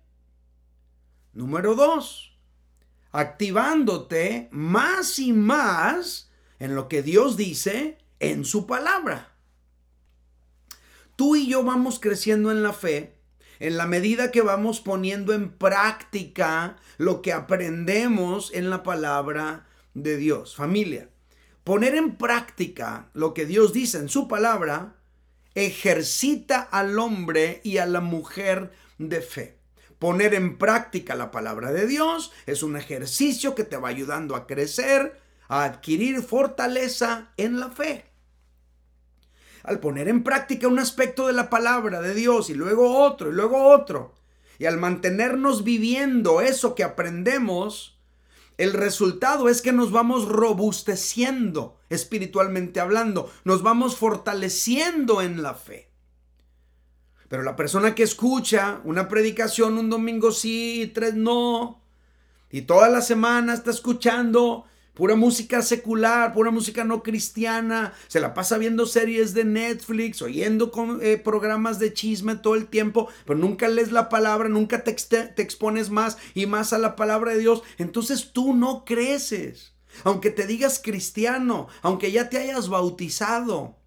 Número 1.33 1.75
dos, 1.75 2.39
activándote 3.11 4.49
más 4.53 5.19
y 5.19 5.33
más 5.33 6.31
en 6.61 6.75
lo 6.77 6.89
que 6.89 7.03
Dios 7.03 7.37
dice 7.37 7.99
en 8.21 8.45
su 8.45 8.67
palabra. 8.67 9.30
Tú 11.21 11.37
y 11.37 11.47
yo 11.47 11.63
vamos 11.63 12.01
creciendo 12.01 12.51
en 12.51 12.63
la 12.63 12.73
fe 12.73 13.13
en 13.59 13.77
la 13.77 13.87
medida 13.87 14.31
que 14.31 14.41
vamos 14.41 14.81
poniendo 14.81 15.35
en 15.35 15.51
práctica 15.51 16.79
lo 16.97 17.21
que 17.21 17.35
aprendemos 17.35 18.51
en 18.55 18.71
la 18.71 18.83
palabra 18.83 19.67
de 19.93 20.17
Dios. 20.17 20.57
Familia, 20.57 21.11
Poner 21.63 21.95
en 21.95 22.17
práctica 22.17 23.11
lo 23.13 23.35
que 23.35 23.45
Dios 23.45 23.75
dice 23.75 23.99
en 23.99 24.09
su 24.09 24.29
palabra 24.29 24.97
ejercita 25.55 26.63
al 26.63 26.99
hombre 26.99 27.61
y 27.65 27.77
a 27.77 27.85
la 27.85 28.01
mujer 28.01 28.73
de 28.97 29.21
fe. 29.21 29.59
Poner 29.99 30.33
en 30.33 30.57
práctica 30.57 31.17
la 31.17 31.31
palabra 31.31 31.71
de 31.71 31.87
Dios 31.87 32.33
es 32.47 32.63
un 32.63 32.79
ejercicio 32.79 33.55
que 33.55 33.65
te 33.65 33.77
va 33.77 33.91
ayudando 33.91 34.37
a 34.37 34.47
crecer, 34.47 35.21
a 35.49 35.65
adquirir 35.65 36.23
fortaleza 36.23 37.35
en 37.37 37.61
la 37.61 37.69
fe. 37.69 38.10
Al 39.63 39.81
poner 39.81 40.09
en 40.09 40.23
práctica 40.23 40.69
un 40.69 40.79
aspecto 40.79 41.27
de 41.27 41.33
la 41.33 41.51
palabra 41.51 42.01
de 42.01 42.15
Dios 42.15 42.51
y 42.51 42.55
luego 42.55 42.99
otro 42.99 43.31
y 43.31 43.33
luego 43.33 43.69
otro, 43.69 44.15
y 44.59 44.67
al 44.67 44.79
mantenernos 44.79 45.65
viviendo 45.65 46.41
eso 46.41 46.75
que 46.75 46.85
aprendemos, 46.85 47.99
el 48.59 48.75
resultado 48.75 49.49
es 49.49 49.63
que 49.63 49.73
nos 49.73 49.91
vamos 49.91 50.29
robusteciendo 50.29 51.79
espiritualmente 51.89 52.79
hablando, 52.79 53.31
nos 53.45 53.63
vamos 53.63 53.97
fortaleciendo 53.97 55.23
en 55.23 55.43
la 55.43 55.55
fe. 55.55 55.91
Pero 57.29 57.43
la 57.43 57.57
persona 57.57 57.95
que 57.95 58.03
escucha 58.03 58.81
una 58.85 59.09
predicación 59.09 59.79
un 59.79 59.89
domingo 59.89 60.31
sí, 60.31 60.91
tres 60.95 61.15
no, 61.15 61.81
y 62.51 62.63
toda 62.63 62.89
la 62.89 63.01
semana 63.01 63.55
está 63.55 63.71
escuchando 63.71 64.67
pura 65.01 65.17
música 65.17 65.63
secular, 65.63 66.35
pura 66.35 66.51
música 66.51 66.85
no 66.85 67.03
cristiana, 67.03 67.95
se 68.07 68.21
la 68.21 68.35
pasa 68.35 68.59
viendo 68.59 68.85
series 68.85 69.33
de 69.33 69.47
Netflix, 69.47 70.21
oyendo 70.21 70.71
eh, 71.01 71.17
programas 71.17 71.79
de 71.79 71.95
chisme 71.95 72.35
todo 72.35 72.55
el 72.55 72.67
tiempo, 72.67 73.09
pero 73.25 73.39
nunca 73.39 73.67
lees 73.69 73.93
la 73.93 74.11
palabra, 74.11 74.51
nunca 74.51 74.85
te, 74.85 74.93
te 74.93 75.41
expones 75.41 75.89
más 75.89 76.19
y 76.35 76.45
más 76.45 76.75
a 76.75 76.79
la 76.79 76.97
palabra 76.97 77.33
de 77.33 77.39
Dios, 77.39 77.63
entonces 77.79 78.33
tú 78.35 78.53
no 78.53 78.85
creces. 78.85 79.73
Aunque 80.05 80.29
te 80.29 80.47
digas 80.47 80.79
cristiano, 80.85 81.69
aunque 81.81 82.13
ya 82.13 82.29
te 82.29 82.37
hayas 82.37 82.69
bautizado, 82.69 83.80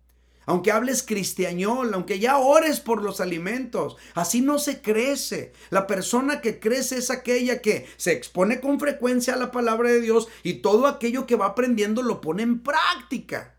aunque 0.45 0.71
hables 0.71 1.03
cristiañol, 1.03 1.93
aunque 1.93 2.19
ya 2.19 2.37
ores 2.37 2.79
por 2.79 3.01
los 3.01 3.21
alimentos, 3.21 3.97
así 4.13 4.41
no 4.41 4.59
se 4.59 4.81
crece. 4.81 5.53
La 5.69 5.87
persona 5.87 6.41
que 6.41 6.59
crece 6.59 6.97
es 6.97 7.09
aquella 7.09 7.61
que 7.61 7.87
se 7.97 8.11
expone 8.11 8.59
con 8.59 8.79
frecuencia 8.79 9.33
a 9.33 9.37
la 9.37 9.51
palabra 9.51 9.89
de 9.89 10.01
Dios 10.01 10.27
y 10.43 10.55
todo 10.55 10.87
aquello 10.87 11.25
que 11.25 11.35
va 11.35 11.47
aprendiendo 11.47 12.01
lo 12.01 12.21
pone 12.21 12.43
en 12.43 12.61
práctica. 12.61 13.57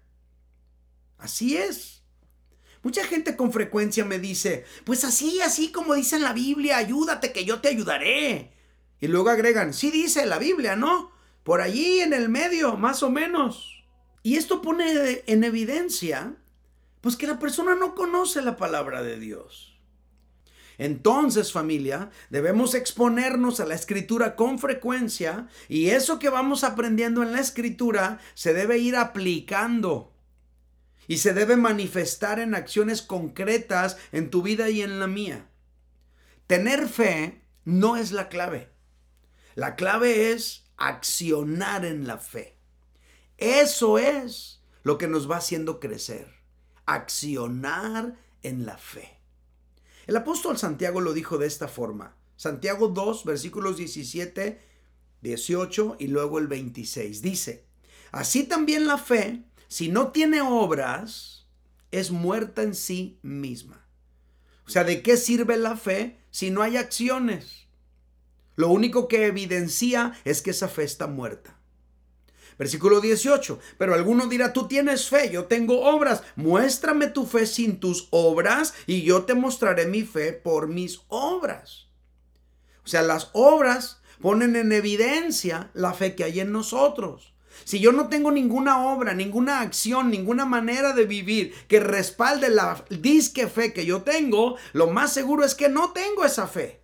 Así 1.18 1.56
es. 1.56 2.02
Mucha 2.82 3.04
gente 3.04 3.34
con 3.34 3.50
frecuencia 3.50 4.04
me 4.04 4.18
dice, 4.18 4.66
pues 4.84 5.04
así, 5.04 5.40
así 5.40 5.72
como 5.72 5.94
dice 5.94 6.16
en 6.16 6.22
la 6.22 6.34
Biblia, 6.34 6.76
ayúdate 6.76 7.32
que 7.32 7.46
yo 7.46 7.60
te 7.60 7.68
ayudaré. 7.68 8.52
Y 9.00 9.08
luego 9.08 9.30
agregan, 9.30 9.72
sí 9.72 9.90
dice 9.90 10.26
la 10.26 10.38
Biblia, 10.38 10.76
¿no? 10.76 11.10
Por 11.44 11.62
allí 11.62 12.00
en 12.00 12.12
el 12.12 12.28
medio, 12.28 12.76
más 12.76 13.02
o 13.02 13.10
menos. 13.10 13.84
Y 14.22 14.36
esto 14.36 14.60
pone 14.60 15.22
en 15.26 15.44
evidencia 15.44 16.36
pues 17.04 17.16
que 17.16 17.26
la 17.26 17.38
persona 17.38 17.74
no 17.74 17.94
conoce 17.94 18.40
la 18.40 18.56
palabra 18.56 19.02
de 19.02 19.18
Dios. 19.18 19.78
Entonces, 20.78 21.52
familia, 21.52 22.08
debemos 22.30 22.74
exponernos 22.74 23.60
a 23.60 23.66
la 23.66 23.74
escritura 23.74 24.36
con 24.36 24.58
frecuencia 24.58 25.48
y 25.68 25.90
eso 25.90 26.18
que 26.18 26.30
vamos 26.30 26.64
aprendiendo 26.64 27.22
en 27.22 27.32
la 27.32 27.40
escritura 27.40 28.20
se 28.32 28.54
debe 28.54 28.78
ir 28.78 28.96
aplicando 28.96 30.14
y 31.06 31.18
se 31.18 31.34
debe 31.34 31.58
manifestar 31.58 32.38
en 32.38 32.54
acciones 32.54 33.02
concretas 33.02 33.98
en 34.10 34.30
tu 34.30 34.40
vida 34.40 34.70
y 34.70 34.80
en 34.80 34.98
la 34.98 35.06
mía. 35.06 35.50
Tener 36.46 36.88
fe 36.88 37.42
no 37.66 37.98
es 37.98 38.12
la 38.12 38.30
clave. 38.30 38.70
La 39.56 39.76
clave 39.76 40.32
es 40.32 40.64
accionar 40.78 41.84
en 41.84 42.06
la 42.06 42.16
fe. 42.16 42.56
Eso 43.36 43.98
es 43.98 44.62
lo 44.82 44.96
que 44.96 45.06
nos 45.06 45.30
va 45.30 45.36
haciendo 45.36 45.80
crecer 45.80 46.33
accionar 46.86 48.16
en 48.42 48.66
la 48.66 48.76
fe. 48.78 49.18
El 50.06 50.16
apóstol 50.16 50.58
Santiago 50.58 51.00
lo 51.00 51.12
dijo 51.12 51.38
de 51.38 51.46
esta 51.46 51.68
forma. 51.68 52.16
Santiago 52.36 52.88
2, 52.88 53.24
versículos 53.24 53.76
17, 53.76 54.60
18 55.22 55.96
y 55.98 56.08
luego 56.08 56.38
el 56.38 56.46
26. 56.46 57.22
Dice, 57.22 57.64
así 58.12 58.44
también 58.44 58.86
la 58.86 58.98
fe, 58.98 59.44
si 59.68 59.88
no 59.88 60.12
tiene 60.12 60.42
obras, 60.42 61.46
es 61.90 62.10
muerta 62.10 62.62
en 62.62 62.74
sí 62.74 63.18
misma. 63.22 63.86
O 64.66 64.70
sea, 64.70 64.84
¿de 64.84 65.02
qué 65.02 65.16
sirve 65.16 65.56
la 65.56 65.76
fe 65.76 66.18
si 66.30 66.50
no 66.50 66.62
hay 66.62 66.76
acciones? 66.76 67.68
Lo 68.56 68.68
único 68.68 69.08
que 69.08 69.26
evidencia 69.26 70.12
es 70.24 70.42
que 70.42 70.50
esa 70.50 70.68
fe 70.68 70.84
está 70.84 71.06
muerta. 71.06 71.58
Versículo 72.58 73.00
18. 73.00 73.58
Pero 73.78 73.94
alguno 73.94 74.26
dirá, 74.26 74.52
tú 74.52 74.68
tienes 74.68 75.08
fe, 75.08 75.30
yo 75.30 75.44
tengo 75.44 75.82
obras. 75.82 76.22
Muéstrame 76.36 77.08
tu 77.08 77.26
fe 77.26 77.46
sin 77.46 77.80
tus 77.80 78.08
obras 78.10 78.74
y 78.86 79.02
yo 79.02 79.24
te 79.24 79.34
mostraré 79.34 79.86
mi 79.86 80.02
fe 80.02 80.32
por 80.32 80.68
mis 80.68 81.00
obras. 81.08 81.88
O 82.84 82.88
sea, 82.88 83.02
las 83.02 83.30
obras 83.32 84.00
ponen 84.20 84.56
en 84.56 84.72
evidencia 84.72 85.70
la 85.74 85.92
fe 85.94 86.14
que 86.14 86.24
hay 86.24 86.40
en 86.40 86.52
nosotros. 86.52 87.34
Si 87.64 87.78
yo 87.78 87.92
no 87.92 88.08
tengo 88.08 88.30
ninguna 88.30 88.84
obra, 88.86 89.14
ninguna 89.14 89.60
acción, 89.60 90.10
ninguna 90.10 90.44
manera 90.44 90.92
de 90.92 91.04
vivir 91.04 91.54
que 91.68 91.80
respalde 91.80 92.48
la 92.48 92.84
disque 92.90 93.46
fe 93.46 93.72
que 93.72 93.86
yo 93.86 94.02
tengo, 94.02 94.56
lo 94.72 94.88
más 94.88 95.12
seguro 95.12 95.44
es 95.44 95.54
que 95.54 95.68
no 95.68 95.92
tengo 95.92 96.24
esa 96.24 96.46
fe. 96.46 96.82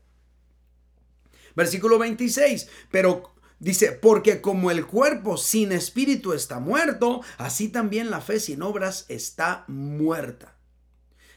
Versículo 1.55 1.99
26. 1.99 2.69
Pero 2.91 3.35
Dice, 3.61 3.93
porque 3.93 4.41
como 4.41 4.71
el 4.71 4.87
cuerpo 4.87 5.37
sin 5.37 5.71
espíritu 5.71 6.33
está 6.33 6.61
muerto, 6.61 7.21
así 7.37 7.69
también 7.69 8.11
la 8.11 8.23
fe 8.23 8.41
sin 8.41 8.63
obras 8.63 9.05
está 9.09 9.65
muerta. 9.69 10.57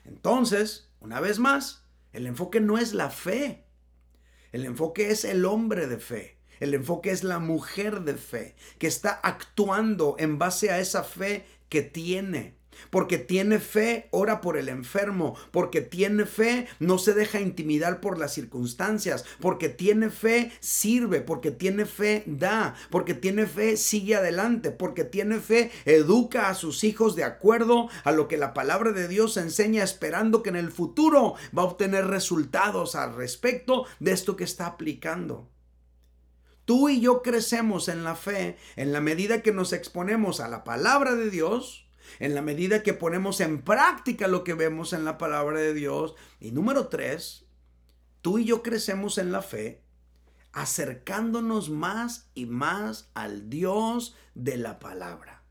Entonces, 0.05 0.89
una 1.01 1.19
vez 1.19 1.38
más, 1.38 1.83
el 2.13 2.25
enfoque 2.25 2.62
no 2.62 2.77
es 2.77 2.93
la 2.93 3.09
fe. 3.09 3.65
El 4.53 4.63
enfoque 4.63 5.12
es 5.12 5.25
el 5.25 5.43
hombre 5.43 5.86
de 5.86 5.97
fe. 5.97 6.39
El 6.62 6.73
enfoque 6.73 7.12
es 7.12 7.25
la 7.25 7.39
mujer 7.39 8.01
de 8.01 8.13
fe, 8.13 8.55
que 8.77 8.88
está 8.88 9.12
actuando 9.12 10.15
en 10.17 10.39
base 10.39 10.71
a 10.71 10.79
esa 10.79 11.03
fe 11.03 11.45
que 11.67 11.81
tiene. 11.81 12.57
Porque 12.89 13.17
tiene 13.17 13.60
fe, 13.60 14.08
ora 14.12 14.41
por 14.41 14.58
el 14.58 14.69
enfermo. 14.69 15.36
Porque 15.52 15.82
tiene 15.82 16.26
fe, 16.26 16.67
no 16.80 16.98
se 16.98 17.13
deja 17.13 17.39
intimidar 17.39 18.00
por 18.00 18.17
las 18.17 18.34
circunstancias. 18.34 19.26
Porque 19.39 19.69
tiene 19.69 20.10
fe, 20.10 20.52
sirve. 20.60 21.22
Porque 21.22 21.52
tiene 21.52 21.86
fe, 21.86 22.24
da. 22.26 22.76
Porque 22.89 23.13
tiene 23.13 23.46
fe, 23.46 23.78
sigue 23.78 24.15
adelante. 24.15 24.72
Porque 24.72 25.04
tiene 25.04 25.39
fe, 25.39 25.72
educa 25.86 26.50
a 26.50 26.56
sus 26.56 26.84
hijos 26.84 27.15
de 27.15 27.24
acuerdo 27.24 27.89
a 28.04 28.12
lo 28.12 28.28
que 28.28 28.38
la 28.38 28.54
palabra 28.54 28.91
de 28.91 29.08
Dios 29.08 29.38
enseña, 29.38 29.84
esperando 29.84 30.43
que 30.43 30.50
en 30.50 30.56
el 30.56 30.72
futuro 30.72 31.36
va 31.58 31.63
a 31.63 31.65
obtener 31.65 32.08
resultados 32.08 32.96
al 32.96 33.15
respecto 33.15 33.86
de 34.00 34.12
esto 34.12 34.36
que 34.36 34.43
está 34.43 34.65
aplicando. 34.65 35.50
Tú 36.65 36.88
y 36.88 37.02
yo 37.02 37.22
crecemos 37.22 37.89
en 37.89 38.04
la 38.04 38.15
fe 38.15 38.58
en 38.78 38.93
la 38.93 39.02
medida 39.02 39.41
que 39.41 39.52
nos 39.52 39.74
exponemos 39.74 40.39
a 40.39 40.48
la 40.48 40.63
palabra 40.63 41.15
de 41.15 41.30
Dios 41.30 41.83
en 42.20 42.36
la 42.36 42.42
medida 42.42 42.84
que 42.84 42.94
ponemos 42.94 43.39
en 43.42 43.62
práctica 43.62 44.28
lo 44.28 44.44
que 44.44 44.54
vemos 44.54 44.94
en 44.94 45.06
la 45.06 45.18
palabra 45.18 45.60
de 45.60 45.74
Dios. 45.74 46.16
Y 46.39 46.52
número 46.52 46.88
tres, 46.88 47.46
tú 48.22 48.39
y 48.39 48.46
yo 48.46 48.63
crecemos 48.63 49.18
en 49.18 49.32
la 49.32 49.42
fe 49.42 49.84
acercándonos 50.54 51.70
más 51.70 52.30
y 52.36 52.46
más 52.46 53.10
al 53.16 53.50
Dios 53.50 54.16
de 54.36 54.58
la 54.58 54.80
palabra. 54.80 55.42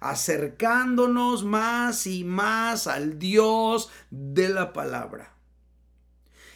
Acercándonos 0.00 1.44
más 1.44 2.06
y 2.06 2.24
más 2.24 2.86
al 2.86 3.18
Dios 3.18 3.90
de 4.10 4.48
la 4.48 4.72
palabra. 4.72 5.34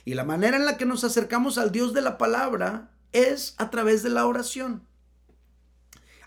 Y 0.04 0.14
la 0.14 0.24
manera 0.24 0.56
en 0.56 0.64
la 0.64 0.76
que 0.76 0.86
nos 0.86 1.04
acercamos 1.04 1.58
al 1.58 1.72
Dios 1.72 1.92
de 1.92 2.00
la 2.00 2.16
palabra 2.16 2.90
es 3.12 3.54
a 3.58 3.70
través 3.70 4.02
de 4.02 4.10
la 4.10 4.26
oración. 4.26 4.86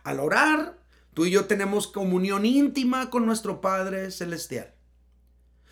Al 0.04 0.20
orar, 0.20 0.77
Tú 1.18 1.26
y 1.26 1.32
yo 1.32 1.46
tenemos 1.46 1.88
comunión 1.88 2.46
íntima 2.46 3.10
con 3.10 3.26
nuestro 3.26 3.60
Padre 3.60 4.12
Celestial. 4.12 4.76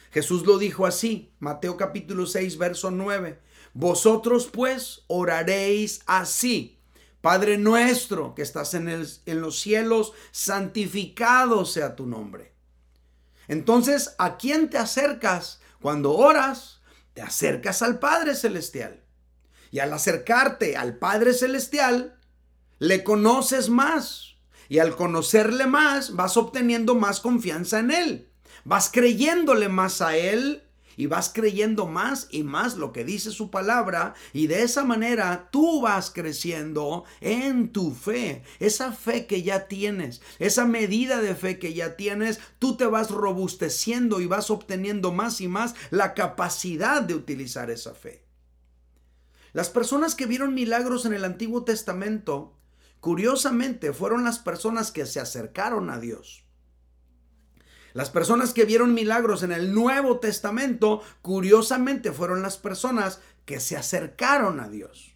Jesús 0.09 0.43
lo 0.43 0.57
dijo 0.57 0.87
así, 0.87 1.35
Mateo 1.37 1.77
capítulo 1.77 2.25
6, 2.25 2.57
verso 2.57 2.89
9. 2.89 3.39
Vosotros 3.75 4.49
pues 4.51 5.03
oraréis 5.05 6.01
así. 6.07 6.79
Padre 7.21 7.59
nuestro 7.59 8.33
que 8.33 8.41
estás 8.41 8.73
en, 8.73 8.89
en 8.89 9.41
los 9.41 9.59
cielos, 9.59 10.13
santificado 10.31 11.65
sea 11.65 11.95
tu 11.95 12.07
nombre. 12.07 12.55
Entonces, 13.47 14.15
¿a 14.17 14.37
quién 14.37 14.71
te 14.71 14.79
acercas 14.79 15.61
cuando 15.79 16.13
oras? 16.13 16.81
Te 17.13 17.21
acercas 17.21 17.83
al 17.83 17.99
Padre 17.99 18.33
Celestial. 18.33 19.03
Y 19.69 19.77
al 19.77 19.93
acercarte 19.93 20.75
al 20.75 20.97
Padre 20.97 21.35
Celestial, 21.35 22.17
le 22.79 23.03
conoces 23.03 23.69
más. 23.69 24.34
Y 24.69 24.79
al 24.79 24.95
conocerle 24.95 25.67
más, 25.67 26.15
vas 26.15 26.37
obteniendo 26.37 26.95
más 26.95 27.19
confianza 27.19 27.79
en 27.79 27.91
Él. 27.91 28.29
Vas 28.63 28.89
creyéndole 28.91 29.69
más 29.69 30.01
a 30.01 30.17
Él 30.17 30.63
y 30.97 31.07
vas 31.07 31.31
creyendo 31.33 31.87
más 31.87 32.27
y 32.31 32.43
más 32.43 32.77
lo 32.77 32.91
que 32.91 33.03
dice 33.03 33.31
su 33.31 33.49
palabra 33.51 34.13
y 34.33 34.47
de 34.47 34.63
esa 34.63 34.83
manera 34.85 35.49
tú 35.51 35.81
vas 35.81 36.11
creciendo 36.11 37.03
en 37.21 37.71
tu 37.71 37.93
fe. 37.93 38.43
Esa 38.59 38.91
fe 38.91 39.25
que 39.27 39.43
ya 39.43 39.67
tienes, 39.67 40.21
esa 40.39 40.65
medida 40.65 41.21
de 41.21 41.35
fe 41.35 41.59
que 41.59 41.73
ya 41.73 41.95
tienes, 41.95 42.39
tú 42.59 42.77
te 42.77 42.85
vas 42.85 43.11
robusteciendo 43.11 44.21
y 44.21 44.25
vas 44.25 44.49
obteniendo 44.49 45.11
más 45.11 45.41
y 45.41 45.47
más 45.47 45.75
la 45.89 46.13
capacidad 46.13 47.01
de 47.01 47.15
utilizar 47.15 47.69
esa 47.69 47.93
fe. 47.93 48.23
Las 49.53 49.69
personas 49.69 50.15
que 50.15 50.25
vieron 50.25 50.53
milagros 50.53 51.05
en 51.05 51.13
el 51.13 51.23
Antiguo 51.23 51.63
Testamento, 51.63 52.57
curiosamente, 53.05 53.93
fueron 53.93 54.23
las 54.23 54.39
personas 54.39 54.91
que 54.91 55.05
se 55.05 55.19
acercaron 55.19 55.91
a 55.91 55.99
Dios. 55.99 56.43
Las 57.93 58.09
personas 58.09 58.51
que 58.51 58.65
vieron 58.65 58.95
milagros 58.95 59.43
en 59.43 59.51
el 59.51 59.75
Nuevo 59.75 60.17
Testamento, 60.17 61.03
curiosamente, 61.21 62.11
fueron 62.11 62.41
las 62.41 62.57
personas 62.57 63.19
que 63.45 63.59
se 63.59 63.77
acercaron 63.77 64.59
a 64.59 64.69
Dios. 64.69 65.13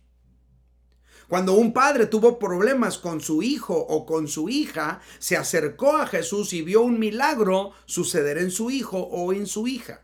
Cuando 1.27 1.53
un 1.53 1.73
padre 1.73 2.05
tuvo 2.05 2.37
problemas 2.37 2.99
con 2.99 3.21
su 3.21 3.41
hijo 3.41 3.73
o 3.75 4.05
con 4.05 4.27
su 4.27 4.49
hija, 4.49 5.01
se 5.17 5.35
acercó 5.35 5.97
a 5.97 6.05
Jesús 6.05 6.53
y 6.53 6.61
vio 6.61 6.83
un 6.83 6.99
milagro 6.99 7.71
suceder 7.85 8.37
en 8.37 8.51
su 8.51 8.69
hijo 8.69 8.99
o 8.99 9.33
en 9.33 9.47
su 9.47 9.67
hija. 9.67 10.03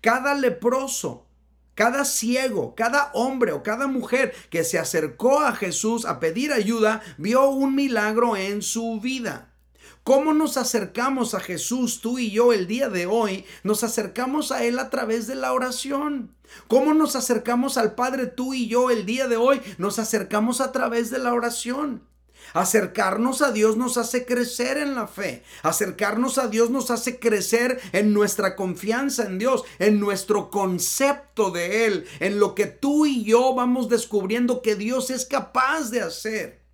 Cada 0.00 0.32
leproso, 0.34 1.25
cada 1.76 2.04
ciego, 2.04 2.74
cada 2.74 3.10
hombre 3.12 3.52
o 3.52 3.62
cada 3.62 3.86
mujer 3.86 4.34
que 4.50 4.64
se 4.64 4.78
acercó 4.78 5.40
a 5.40 5.54
Jesús 5.54 6.06
a 6.06 6.18
pedir 6.18 6.52
ayuda, 6.52 7.02
vio 7.18 7.50
un 7.50 7.76
milagro 7.76 8.36
en 8.36 8.62
su 8.62 8.98
vida. 9.00 9.52
¿Cómo 10.02 10.32
nos 10.32 10.56
acercamos 10.56 11.34
a 11.34 11.40
Jesús, 11.40 12.00
tú 12.00 12.18
y 12.18 12.30
yo, 12.30 12.52
el 12.52 12.66
día 12.66 12.88
de 12.88 13.06
hoy? 13.06 13.44
Nos 13.62 13.84
acercamos 13.84 14.52
a 14.52 14.64
Él 14.64 14.78
a 14.78 14.88
través 14.88 15.26
de 15.26 15.34
la 15.34 15.52
oración. 15.52 16.34
¿Cómo 16.66 16.94
nos 16.94 17.14
acercamos 17.14 17.76
al 17.76 17.94
Padre, 17.94 18.26
tú 18.26 18.54
y 18.54 18.68
yo, 18.68 18.90
el 18.90 19.04
día 19.04 19.28
de 19.28 19.36
hoy? 19.36 19.60
Nos 19.78 19.98
acercamos 19.98 20.60
a 20.60 20.72
través 20.72 21.10
de 21.10 21.18
la 21.18 21.34
oración. 21.34 22.02
Acercarnos 22.52 23.42
a 23.42 23.52
Dios 23.52 23.76
nos 23.76 23.96
hace 23.96 24.24
crecer 24.24 24.78
en 24.78 24.94
la 24.94 25.06
fe. 25.06 25.42
Acercarnos 25.62 26.38
a 26.38 26.48
Dios 26.48 26.70
nos 26.70 26.90
hace 26.90 27.18
crecer 27.18 27.80
en 27.92 28.12
nuestra 28.12 28.56
confianza 28.56 29.24
en 29.24 29.38
Dios, 29.38 29.64
en 29.78 30.00
nuestro 30.00 30.50
concepto 30.50 31.50
de 31.50 31.86
Él, 31.86 32.06
en 32.20 32.38
lo 32.38 32.54
que 32.54 32.66
tú 32.66 33.06
y 33.06 33.24
yo 33.24 33.54
vamos 33.54 33.88
descubriendo 33.88 34.62
que 34.62 34.74
Dios 34.74 35.10
es 35.10 35.24
capaz 35.24 35.90
de 35.90 36.00
hacer. 36.00 36.65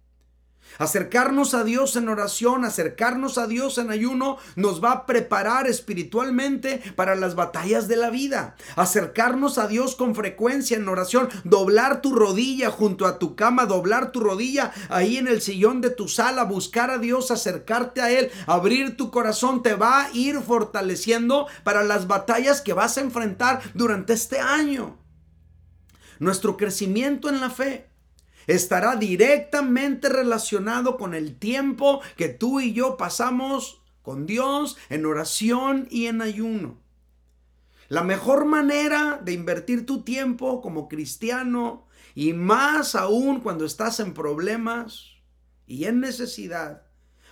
Acercarnos 0.83 1.55
a 1.55 1.62
Dios 1.62 1.95
en 1.95 2.09
oración, 2.09 2.64
acercarnos 2.64 3.38
a 3.38 3.47
Dios 3.47 3.79
en 3.79 3.92
ayuno, 3.92 4.38
nos 4.57 4.83
va 4.83 4.90
a 4.90 5.07
preparar 5.07 5.68
espiritualmente 5.68 6.83
para 6.97 7.14
las 7.14 7.37
batallas 7.37 7.87
de 7.87 7.95
la 7.95 8.11
vida. 8.11 8.57
Acercarnos 8.75 9.59
a 9.59 9.68
Dios 9.68 9.95
con 9.95 10.16
frecuencia 10.16 10.77
en 10.77 10.88
oración, 10.88 11.29
doblar 11.45 12.03
tu 12.03 12.12
rodilla 12.12 12.73
junto 12.73 13.07
a 13.07 13.21
tu 13.21 13.37
cama, 13.37 13.66
doblar 13.66 14.11
tu 14.11 14.18
rodilla 14.18 14.73
ahí 14.88 15.18
en 15.18 15.29
el 15.29 15.40
sillón 15.40 15.83
de 15.83 15.90
tu 15.90 16.09
sala, 16.09 16.42
buscar 16.42 16.90
a 16.90 16.99
Dios, 16.99 17.31
acercarte 17.31 18.01
a 18.01 18.11
Él, 18.11 18.33
abrir 18.49 18.97
tu 18.97 19.12
corazón, 19.12 19.62
te 19.62 19.75
va 19.75 20.03
a 20.03 20.12
ir 20.12 20.40
fortaleciendo 20.40 21.47
para 21.62 21.85
las 21.85 22.09
batallas 22.09 22.61
que 22.61 22.73
vas 22.73 22.99
a 22.99 23.03
enfrentar 23.03 23.62
durante 23.75 24.14
este 24.14 24.40
año. 24.40 24.99
Nuestro 26.18 26.57
crecimiento 26.57 27.29
en 27.29 27.40
la 27.40 27.51
fe 27.51 27.91
estará 28.46 28.96
directamente 28.96 30.09
relacionado 30.09 30.96
con 30.96 31.14
el 31.14 31.38
tiempo 31.38 32.00
que 32.16 32.28
tú 32.28 32.61
y 32.61 32.72
yo 32.72 32.96
pasamos 32.96 33.83
con 34.02 34.26
Dios 34.26 34.76
en 34.88 35.07
oración 35.07 35.87
y 35.90 36.07
en 36.07 36.22
ayuno. 36.22 36.81
La 37.88 38.02
mejor 38.02 38.46
manera 38.46 39.20
de 39.22 39.33
invertir 39.33 39.87
tu 39.87 40.02
tiempo 40.02 40.61
como 40.61 40.88
cristiano 40.88 41.87
y 42.14 42.33
más 42.33 42.94
aún 42.94 43.40
cuando 43.40 43.64
estás 43.64 44.00
en 44.00 44.14
problemas 44.14 45.11
y 45.66 45.85
en 45.85 46.00
necesidad, 46.00 46.87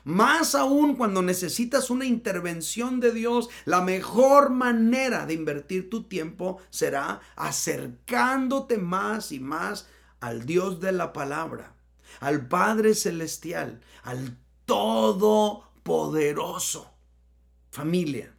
más 0.05 0.55
aún 0.55 0.97
cuando 0.97 1.23
necesitas 1.23 1.91
una 1.91 2.07
intervención 2.07 3.01
de 3.01 3.13
Dios, 3.13 3.49
la 3.65 3.83
mejor 3.83 4.51
manera 4.51 5.27
de 5.27 5.35
invertir 5.35 5.91
tu 5.91 6.05
tiempo 6.05 6.59
será 6.71 7.21
acercándote 7.37 8.79
más 8.79 9.33
y 9.33 9.41
más 9.41 9.89
al 10.21 10.47
Dios 10.47 10.81
de 10.81 10.93
la 10.93 11.13
palabra, 11.13 11.75
al 12.21 12.49
Padre 12.49 12.95
Celestial, 12.95 13.83
al 14.03 14.39
Todopoderoso. 14.65 16.91
Familia, 17.71 18.35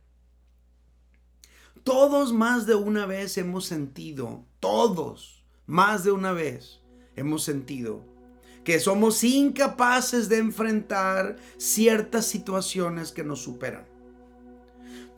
todos 1.84 2.34
más 2.34 2.68
de 2.68 2.76
una 2.76 3.06
vez 3.06 3.38
hemos 3.38 3.66
sentido, 3.66 4.46
todos 4.60 5.44
más 5.66 6.04
de 6.04 6.12
una 6.12 6.32
vez 6.32 6.80
hemos 7.16 7.44
sentido 7.44 8.06
que 8.64 8.80
somos 8.80 9.24
incapaces 9.24 10.30
de 10.30 10.38
enfrentar 10.38 11.38
ciertas 11.58 12.26
situaciones 12.26 13.12
que 13.12 13.24
nos 13.24 13.42
superan. 13.42 13.91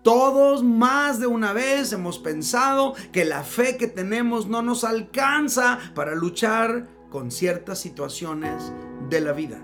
Todos 0.04 0.64
más 0.64 1.20
de 1.22 1.28
una 1.28 1.54
vez 1.54 1.94
hemos 1.94 2.20
pensado 2.20 2.94
que 3.14 3.24
la 3.24 3.44
fe 3.44 3.78
que 3.78 3.88
tenemos 3.88 4.48
no 4.48 4.62
nos 4.62 4.84
alcanza 4.84 5.80
para 5.96 6.14
luchar 6.14 6.90
con 7.10 7.32
ciertas 7.32 7.80
situaciones 7.80 8.74
de 9.10 9.22
la 9.22 9.32
vida. 9.32 9.64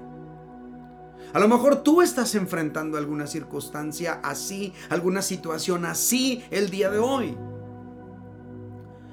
A 1.33 1.39
lo 1.39 1.49
mejor 1.49 1.83
tú 1.83 2.01
estás 2.01 2.35
enfrentando 2.35 2.97
alguna 2.97 3.27
circunstancia 3.27 4.21
así, 4.23 4.73
alguna 4.89 5.21
situación 5.21 5.83
así 5.83 6.41
el 6.51 6.69
día 6.69 6.89
de 6.89 6.99
hoy. 6.99 7.37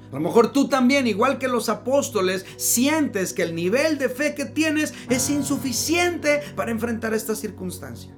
A 0.09 0.15
lo 0.15 0.21
mejor 0.21 0.53
tú 0.53 0.69
también, 0.69 1.07
igual 1.07 1.37
que 1.37 1.49
los 1.49 1.67
apóstoles, 1.67 2.45
sientes 2.55 3.33
que 3.33 3.43
el 3.43 3.53
nivel 3.53 3.97
de 3.97 4.07
fe 4.07 4.33
que 4.33 4.45
tienes 4.45 4.93
es 5.09 5.29
insuficiente 5.29 6.41
para 6.55 6.71
enfrentar 6.71 7.13
esta 7.13 7.35
circunstancia. 7.35 8.17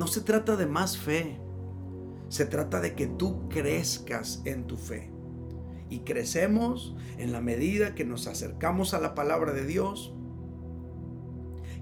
No 0.00 0.06
se 0.06 0.22
trata 0.22 0.56
de 0.56 0.64
más 0.64 0.96
fe. 0.96 1.38
Se 2.30 2.46
trata 2.46 2.80
de 2.80 2.94
que 2.94 3.06
tú 3.06 3.50
crezcas 3.50 4.40
en 4.46 4.66
tu 4.66 4.78
fe. 4.78 5.12
Y 5.90 6.00
crecemos 6.00 6.96
en 7.18 7.32
la 7.32 7.42
medida 7.42 7.94
que 7.94 8.06
nos 8.06 8.26
acercamos 8.26 8.94
a 8.94 8.98
la 8.98 9.14
palabra 9.14 9.52
de 9.52 9.66
Dios. 9.66 10.14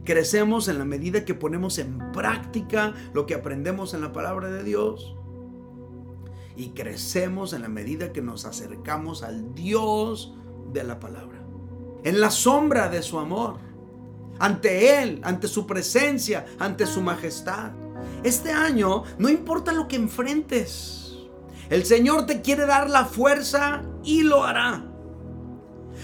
Crecemos 0.04 0.66
en 0.66 0.78
la 0.78 0.84
medida 0.84 1.24
que 1.24 1.34
ponemos 1.34 1.78
en 1.78 2.10
práctica 2.10 2.92
lo 3.14 3.24
que 3.24 3.36
aprendemos 3.36 3.94
en 3.94 4.00
la 4.00 4.12
palabra 4.12 4.50
de 4.50 4.64
Dios. 4.64 5.16
Y 6.56 6.70
crecemos 6.70 7.52
en 7.52 7.62
la 7.62 7.68
medida 7.68 8.12
que 8.12 8.20
nos 8.20 8.46
acercamos 8.46 9.22
al 9.22 9.54
Dios 9.54 10.36
de 10.72 10.82
la 10.82 10.98
palabra. 10.98 11.38
En 12.02 12.20
la 12.20 12.32
sombra 12.32 12.88
de 12.88 13.00
su 13.00 13.20
amor. 13.20 13.60
Ante 14.40 15.02
Él, 15.04 15.20
ante 15.22 15.46
su 15.46 15.68
presencia, 15.68 16.46
ante 16.58 16.84
su 16.84 17.00
majestad. 17.00 17.70
Este 18.24 18.52
año, 18.52 19.04
no 19.18 19.28
importa 19.28 19.72
lo 19.72 19.88
que 19.88 19.96
enfrentes, 19.96 21.16
el 21.70 21.84
Señor 21.84 22.26
te 22.26 22.40
quiere 22.40 22.66
dar 22.66 22.88
la 22.88 23.04
fuerza 23.04 23.82
y 24.02 24.22
lo 24.22 24.44
hará. 24.44 24.84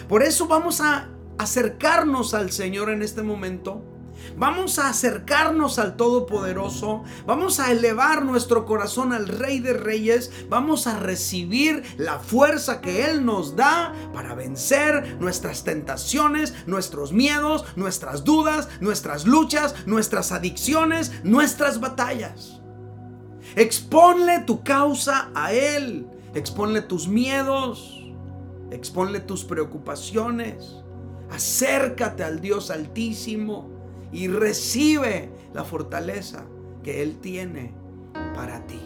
Por 0.08 0.22
eso 0.22 0.46
vamos 0.46 0.80
a 0.80 1.08
acercarnos 1.38 2.34
al 2.34 2.52
Señor 2.52 2.90
en 2.90 3.02
este 3.02 3.22
momento 3.22 3.82
Vamos 4.36 4.78
a 4.78 4.88
acercarnos 4.88 5.78
al 5.78 5.96
Todopoderoso, 5.96 7.04
vamos 7.26 7.60
a 7.60 7.70
elevar 7.70 8.24
nuestro 8.24 8.64
corazón 8.66 9.12
al 9.12 9.28
Rey 9.28 9.60
de 9.60 9.74
Reyes, 9.74 10.30
vamos 10.48 10.86
a 10.86 10.98
recibir 10.98 11.82
la 11.98 12.18
fuerza 12.18 12.80
que 12.80 13.04
Él 13.04 13.24
nos 13.24 13.54
da 13.54 13.94
para 14.12 14.34
vencer 14.34 15.16
nuestras 15.20 15.64
tentaciones, 15.64 16.54
nuestros 16.66 17.12
miedos, 17.12 17.64
nuestras 17.76 18.24
dudas, 18.24 18.68
nuestras 18.80 19.26
luchas, 19.26 19.74
nuestras 19.86 20.32
adicciones, 20.32 21.12
nuestras 21.22 21.80
batallas. 21.80 22.60
Exponle 23.56 24.40
tu 24.40 24.64
causa 24.64 25.30
a 25.34 25.52
Él, 25.52 26.06
exponle 26.34 26.82
tus 26.82 27.06
miedos, 27.06 28.02
exponle 28.70 29.20
tus 29.20 29.44
preocupaciones, 29.44 30.76
acércate 31.30 32.24
al 32.24 32.40
Dios 32.40 32.70
Altísimo 32.70 33.73
y 34.14 34.28
recibe 34.28 35.28
la 35.52 35.64
fortaleza 35.64 36.46
que 36.84 37.02
Él 37.02 37.18
tiene 37.20 37.74
para 38.34 38.64
ti. 38.66 38.80